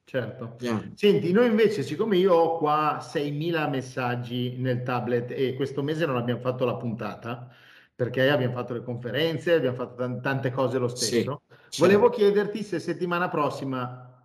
certo. 0.05 0.57
Yeah. 0.61 0.83
Senti, 0.95 1.31
noi 1.31 1.49
invece, 1.49 1.83
siccome 1.83 2.17
io 2.17 2.33
ho 2.33 2.57
qua 2.57 3.01
6.000 3.03 3.69
messaggi 3.69 4.57
nel 4.57 4.83
tablet 4.83 5.31
e 5.33 5.53
questo 5.53 5.83
mese 5.83 6.07
non 6.07 6.17
abbiamo 6.17 6.41
fatto 6.41 6.65
la 6.65 6.77
puntata, 6.77 7.47
perché 7.95 8.31
abbiamo 8.31 8.55
fatto 8.55 8.73
le 8.73 8.83
conferenze, 8.83 9.53
abbiamo 9.53 9.77
fatto 9.77 10.19
tante 10.23 10.51
cose 10.51 10.79
lo 10.79 10.89
stesso, 10.89 11.43
sì, 11.69 11.83
volevo 11.83 12.05
certo. 12.05 12.17
chiederti 12.17 12.63
se 12.63 12.79
settimana 12.79 13.29
prossima 13.29 14.19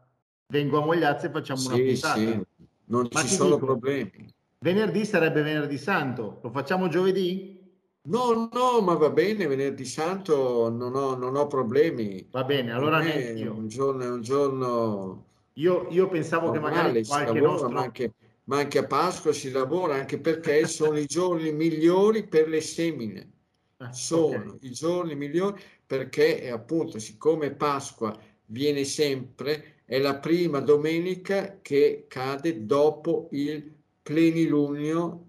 vengo 0.48 0.82
a 0.82 0.86
Mogliazza 0.86 1.28
e 1.28 1.32
facciamo 1.32 1.60
sì, 1.60 1.68
una 1.68 1.76
puntata. 1.76 2.16
Sì, 2.18 2.42
non 2.86 3.08
Ma 3.12 3.20
ci 3.20 3.28
sono 3.28 3.56
dico, 3.56 3.66
problemi. 3.66 4.34
Venerdì 4.60 5.04
sarebbe 5.04 5.42
venerdì 5.42 5.78
santo, 5.78 6.40
lo 6.42 6.50
facciamo 6.50 6.88
giovedì? 6.88 7.61
No, 8.04 8.50
no, 8.52 8.82
ma 8.82 8.96
va 8.96 9.12
bene, 9.12 9.46
venerdì 9.46 9.86
santo 9.86 10.70
non 10.70 10.96
ho, 10.96 11.16
non 11.16 11.36
ho 11.36 11.46
problemi. 11.46 12.28
Va 12.32 12.44
bene, 12.44 12.72
allora 12.72 13.04
io. 13.04 13.54
Un 13.54 13.68
giorno 13.68 14.04
è 14.04 14.10
un 14.10 14.22
giorno... 14.22 15.26
Io, 15.54 15.88
io 15.90 16.08
pensavo 16.08 16.48
normale, 16.48 16.74
che 16.74 16.78
magari 16.78 17.06
qualche 17.06 17.34
lavora, 17.34 17.52
nostro... 17.52 17.70
Ma 17.70 17.82
anche, 17.82 18.14
ma 18.46 18.58
anche 18.58 18.78
a 18.80 18.88
Pasqua 18.88 19.34
si 19.34 19.52
lavora, 19.52 19.96
anche 19.96 20.20
perché 20.20 20.66
sono 20.66 20.98
i 20.98 21.06
giorni 21.06 21.52
migliori 21.52 22.26
per 22.26 22.48
le 22.48 22.62
semine. 22.62 23.32
Ah, 23.78 23.92
sono 23.94 24.54
okay. 24.54 24.58
i 24.62 24.72
giorni 24.72 25.16
migliori 25.16 25.62
perché 25.86 26.50
appunto 26.50 27.00
siccome 27.00 27.52
Pasqua 27.52 28.18
viene 28.46 28.84
sempre 28.84 29.82
è 29.86 30.00
la 30.00 30.18
prima 30.18 30.60
domenica 30.60 31.60
che 31.62 32.06
cade 32.08 32.66
dopo 32.66 33.28
il 33.32 33.74
plenilunio, 34.02 35.26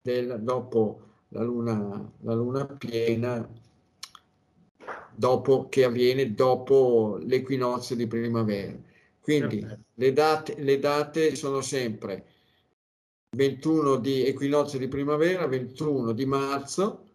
del, 0.00 0.38
dopo 0.40 1.11
la 1.32 1.42
luna, 1.42 2.12
la 2.20 2.34
luna 2.34 2.66
piena, 2.66 3.48
dopo, 5.14 5.68
che 5.68 5.84
avviene 5.84 6.34
dopo 6.34 7.18
l'equinozio 7.22 7.96
di 7.96 8.06
primavera. 8.06 8.74
Quindi 9.20 9.64
le 9.94 10.12
date, 10.12 10.56
le 10.58 10.78
date 10.78 11.36
sono 11.36 11.60
sempre 11.60 12.26
21 13.36 13.96
di 13.96 14.26
equinozio 14.26 14.78
di 14.78 14.88
primavera, 14.88 15.46
21 15.46 16.12
di 16.12 16.26
marzo, 16.26 17.06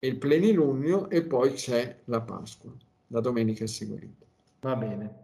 il 0.00 0.18
plenilunio 0.18 1.08
e 1.08 1.22
poi 1.22 1.52
c'è 1.54 2.02
la 2.04 2.20
Pasqua, 2.20 2.70
la 3.08 3.20
domenica 3.20 3.66
seguente. 3.66 4.26
Va 4.60 4.76
bene. 4.76 5.22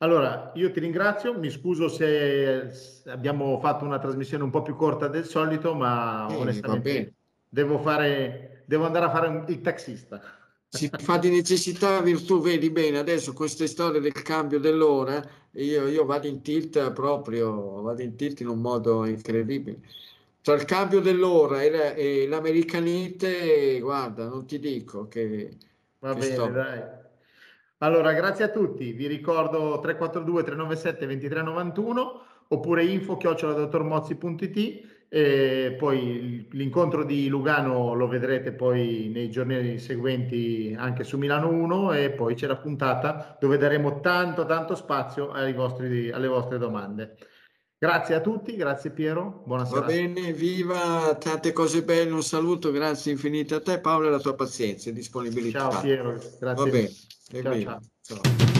Allora, 0.00 0.52
io 0.54 0.70
ti 0.70 0.78
ringrazio, 0.78 1.36
mi 1.36 1.50
scuso 1.50 1.88
se 1.88 2.70
abbiamo 3.06 3.58
fatto 3.58 3.84
una 3.84 3.98
trasmissione 3.98 4.44
un 4.44 4.50
po' 4.50 4.62
più 4.62 4.76
corta 4.76 5.08
del 5.08 5.24
solito, 5.24 5.74
ma 5.74 6.28
eh, 6.30 6.36
onestamente 6.36 7.17
devo, 7.48 7.78
fare, 7.78 8.62
devo 8.66 8.86
andare 8.86 9.06
a 9.06 9.10
fare 9.10 9.44
il 9.48 9.60
taxista. 9.60 10.20
Si 10.70 10.90
fa 10.98 11.16
di 11.16 11.30
necessità 11.30 12.00
virtù, 12.02 12.42
vedi 12.42 12.70
bene, 12.70 12.98
adesso 12.98 13.32
queste 13.32 13.66
storie 13.66 14.00
del 14.00 14.12
cambio 14.12 14.58
dell'ora, 14.58 15.22
io, 15.52 15.88
io 15.88 16.04
vado 16.04 16.26
in 16.26 16.42
tilt 16.42 16.92
proprio, 16.92 17.80
vado 17.80 18.02
in 18.02 18.16
tilt 18.16 18.40
in 18.40 18.48
un 18.48 18.60
modo 18.60 19.06
incredibile. 19.06 19.80
Tra 20.42 20.54
il 20.54 20.66
cambio 20.66 21.00
dell'ora 21.00 21.62
e, 21.62 21.70
la, 21.70 21.94
e 21.94 22.26
l'americanite, 22.28 23.80
guarda, 23.80 24.28
non 24.28 24.46
ti 24.46 24.58
dico 24.58 25.08
che... 25.08 25.56
Va 26.00 26.12
che 26.12 26.20
bene, 26.20 26.32
sto... 26.32 26.46
dai. 26.48 26.82
Allora, 27.78 28.12
grazie 28.12 28.44
a 28.44 28.48
tutti. 28.48 28.92
Vi 28.92 29.06
ricordo 29.06 29.78
342 29.80 30.42
397 30.42 31.06
2391 31.06 32.22
oppure 32.48 32.84
info 32.84 33.16
chioccioladottormozzi.it 33.16 34.97
e 35.10 35.74
poi 35.78 36.46
l'incontro 36.50 37.02
di 37.02 37.28
Lugano 37.28 37.94
lo 37.94 38.08
vedrete 38.08 38.52
poi 38.52 39.10
nei 39.12 39.30
giorni 39.30 39.78
seguenti 39.78 40.74
anche 40.78 41.02
su 41.02 41.16
Milano 41.16 41.48
1 41.48 41.92
e 41.92 42.10
poi 42.10 42.34
c'è 42.34 42.46
la 42.46 42.56
puntata 42.56 43.36
dove 43.40 43.56
daremo 43.56 44.00
tanto 44.00 44.44
tanto 44.44 44.74
spazio 44.74 45.32
vostri, 45.54 46.10
alle 46.10 46.26
vostre 46.28 46.58
domande. 46.58 47.16
Grazie 47.80 48.16
a 48.16 48.20
tutti, 48.20 48.56
grazie 48.56 48.90
Piero, 48.90 49.44
buonasera. 49.46 49.80
Va 49.80 49.86
bene, 49.86 50.32
viva, 50.32 51.16
tante 51.18 51.52
cose 51.52 51.84
belle, 51.84 52.10
un 52.10 52.24
saluto, 52.24 52.72
grazie 52.72 53.12
infinite 53.12 53.54
a 53.54 53.60
te 53.60 53.78
Paolo 53.78 54.06
e 54.06 54.08
alla 54.08 54.18
tua 54.18 54.34
pazienza 54.34 54.90
e 54.90 54.92
disponibilità. 54.92 55.70
Ciao 55.70 55.80
Piero, 55.80 56.18
grazie. 56.38 56.38
Va 56.40 56.64
bene. 56.64 56.90
Ciao, 57.30 57.80
ciao. 58.02 58.20
ciao. 58.20 58.57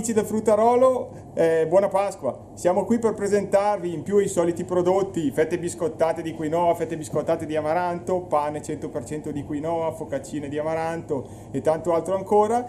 Amici 0.00 0.12
del 0.12 0.24
Fruttarolo, 0.24 1.32
eh, 1.34 1.66
buona 1.68 1.88
Pasqua. 1.88 2.52
Siamo 2.54 2.84
qui 2.84 2.98
per 2.98 3.14
presentarvi 3.14 3.92
in 3.92 4.02
più 4.02 4.18
i 4.18 4.28
soliti 4.28 4.64
prodotti, 4.64 5.30
fette 5.30 5.58
biscottate 5.58 6.22
di 6.22 6.32
quinoa, 6.32 6.74
fette 6.74 6.96
biscottate 6.96 7.44
di 7.44 7.56
amaranto, 7.56 8.20
pane 8.20 8.60
100% 8.60 9.30
di 9.30 9.44
quinoa, 9.44 9.90
focaccine 9.90 10.48
di 10.48 10.58
amaranto 10.58 11.26
e 11.50 11.60
tanto 11.60 11.92
altro 11.92 12.14
ancora, 12.14 12.64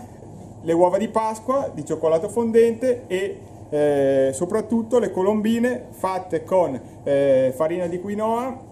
le 0.62 0.74
uova 0.74 0.98
di 0.98 1.08
Pasqua 1.08 1.72
di 1.74 1.86
cioccolato 1.86 2.30
fondente 2.30 3.04
e 3.08 3.40
eh, 3.70 4.32
soprattutto 4.34 5.00
le 5.00 5.12
colombine 5.12 5.86
fatte 5.92 6.44
con 6.44 6.80
eh, 7.04 7.54
farina 7.56 7.88
di 7.88 8.00
quinoa 8.00 8.70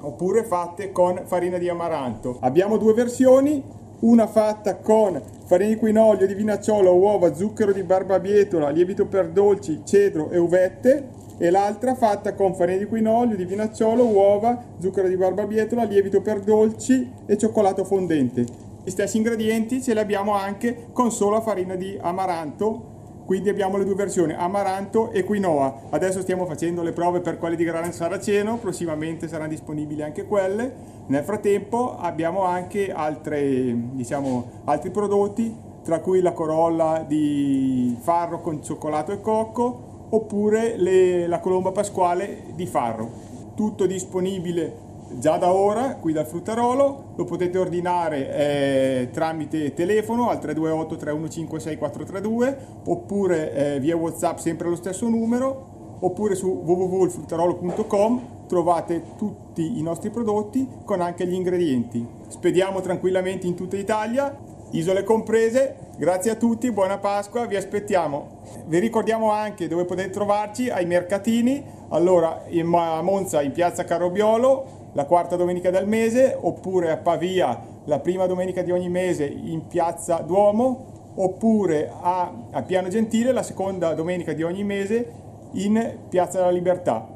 oppure 0.00 0.44
fatte 0.44 0.92
con 0.92 1.22
farina 1.24 1.58
di 1.58 1.68
amaranto. 1.68 2.36
Abbiamo 2.40 2.76
due 2.76 2.92
versioni, 2.92 3.62
una 4.00 4.26
fatta 4.26 4.76
con 4.76 5.20
farina 5.46 5.70
di 5.70 5.76
quinoa, 5.76 6.04
olio 6.04 6.26
di 6.26 6.34
vinacciolo, 6.34 6.94
uova, 6.94 7.34
zucchero 7.34 7.72
di 7.72 7.82
barbabietola, 7.82 8.68
lievito 8.68 9.06
per 9.06 9.30
dolci, 9.30 9.80
cedro 9.84 10.30
e 10.30 10.36
uvette 10.36 11.22
e 11.38 11.50
l'altra 11.50 11.94
fatta 11.94 12.34
con 12.34 12.54
farina 12.54 12.78
di 12.78 12.86
quinoa, 12.86 13.20
olio 13.20 13.36
di 13.36 13.46
vinacciolo, 13.46 14.04
uova, 14.04 14.62
zucchero 14.78 15.08
di 15.08 15.16
barbabietola, 15.16 15.84
lievito 15.84 16.20
per 16.20 16.40
dolci 16.40 17.10
e 17.24 17.38
cioccolato 17.38 17.84
fondente. 17.84 18.63
Gli 18.84 18.90
stessi 18.90 19.16
ingredienti 19.16 19.82
ce 19.82 19.94
li 19.94 19.98
abbiamo 19.98 20.34
anche 20.34 20.88
con 20.92 21.10
solo 21.10 21.40
farina 21.40 21.74
di 21.74 21.98
amaranto 22.00 22.92
quindi 23.24 23.48
abbiamo 23.48 23.78
le 23.78 23.84
due 23.84 23.94
versioni, 23.94 24.34
amaranto 24.34 25.10
e 25.10 25.24
quinoa. 25.24 25.84
Adesso 25.88 26.20
stiamo 26.20 26.44
facendo 26.44 26.82
le 26.82 26.92
prove 26.92 27.20
per 27.20 27.38
quelle 27.38 27.56
di 27.56 27.64
grano 27.64 27.90
saraceno, 27.90 28.58
prossimamente 28.58 29.28
saranno 29.28 29.48
disponibili 29.48 30.02
anche 30.02 30.26
quelle. 30.26 30.74
Nel 31.06 31.24
frattempo 31.24 31.96
abbiamo 31.96 32.42
anche 32.42 32.92
altre, 32.92 33.74
diciamo, 33.92 34.62
altri 34.64 34.90
prodotti, 34.90 35.56
tra 35.82 36.00
cui 36.00 36.20
la 36.20 36.32
corolla 36.32 37.02
di 37.06 37.96
farro 37.98 38.42
con 38.42 38.62
cioccolato 38.62 39.12
e 39.12 39.20
cocco, 39.22 40.08
oppure 40.10 40.76
le, 40.76 41.26
la 41.26 41.40
colomba 41.40 41.72
pasquale 41.72 42.42
di 42.54 42.66
farro. 42.66 43.10
Tutto 43.54 43.86
disponibile 43.86 44.83
già 45.18 45.36
da 45.36 45.52
ora 45.52 45.96
qui 45.96 46.12
dal 46.12 46.26
fruttarolo, 46.26 47.12
lo 47.16 47.24
potete 47.24 47.58
ordinare 47.58 48.34
eh, 48.34 49.08
tramite 49.12 49.72
telefono 49.74 50.28
al 50.28 50.38
328 50.38 50.96
315 50.96 51.60
6432 51.60 52.58
oppure 52.86 53.52
eh, 53.52 53.80
via 53.80 53.96
whatsapp 53.96 54.38
sempre 54.38 54.66
allo 54.66 54.76
stesso 54.76 55.08
numero 55.08 55.96
oppure 56.00 56.34
su 56.34 56.48
www.fruttarolo.com 56.48 58.32
trovate 58.46 59.02
tutti 59.16 59.78
i 59.78 59.82
nostri 59.82 60.10
prodotti 60.10 60.68
con 60.84 61.00
anche 61.00 61.26
gli 61.26 61.32
ingredienti. 61.32 62.06
Spediamo 62.28 62.80
tranquillamente 62.80 63.46
in 63.46 63.54
tutta 63.54 63.76
Italia, 63.76 64.36
isole 64.72 65.02
comprese. 65.02 65.76
Grazie 65.96 66.32
a 66.32 66.34
tutti, 66.34 66.70
buona 66.72 66.98
Pasqua, 66.98 67.46
vi 67.46 67.56
aspettiamo. 67.56 68.42
Vi 68.66 68.78
ricordiamo 68.78 69.30
anche 69.30 69.68
dove 69.68 69.84
potete 69.84 70.10
trovarci 70.10 70.68
ai 70.68 70.86
mercatini, 70.86 71.64
allora 71.90 72.44
a 72.44 73.02
Monza 73.02 73.40
in 73.42 73.52
piazza 73.52 73.84
Carrobiolo 73.84 74.82
la 74.94 75.04
quarta 75.04 75.36
domenica 75.36 75.70
del 75.70 75.86
mese, 75.86 76.36
oppure 76.40 76.90
a 76.90 76.96
Pavia 76.96 77.60
la 77.84 78.00
prima 78.00 78.26
domenica 78.26 78.62
di 78.62 78.72
ogni 78.72 78.88
mese 78.88 79.26
in 79.26 79.66
piazza 79.68 80.16
Duomo, 80.16 81.12
oppure 81.16 81.92
a, 82.00 82.32
a 82.50 82.62
Piano 82.62 82.88
Gentile 82.88 83.32
la 83.32 83.42
seconda 83.42 83.94
domenica 83.94 84.32
di 84.32 84.42
ogni 84.42 84.64
mese 84.64 85.12
in 85.52 85.98
piazza 86.08 86.38
della 86.38 86.50
Libertà. 86.50 87.06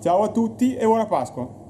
Ciao 0.00 0.22
a 0.22 0.28
tutti 0.28 0.76
e 0.76 0.84
buona 0.84 1.06
Pasqua! 1.06 1.65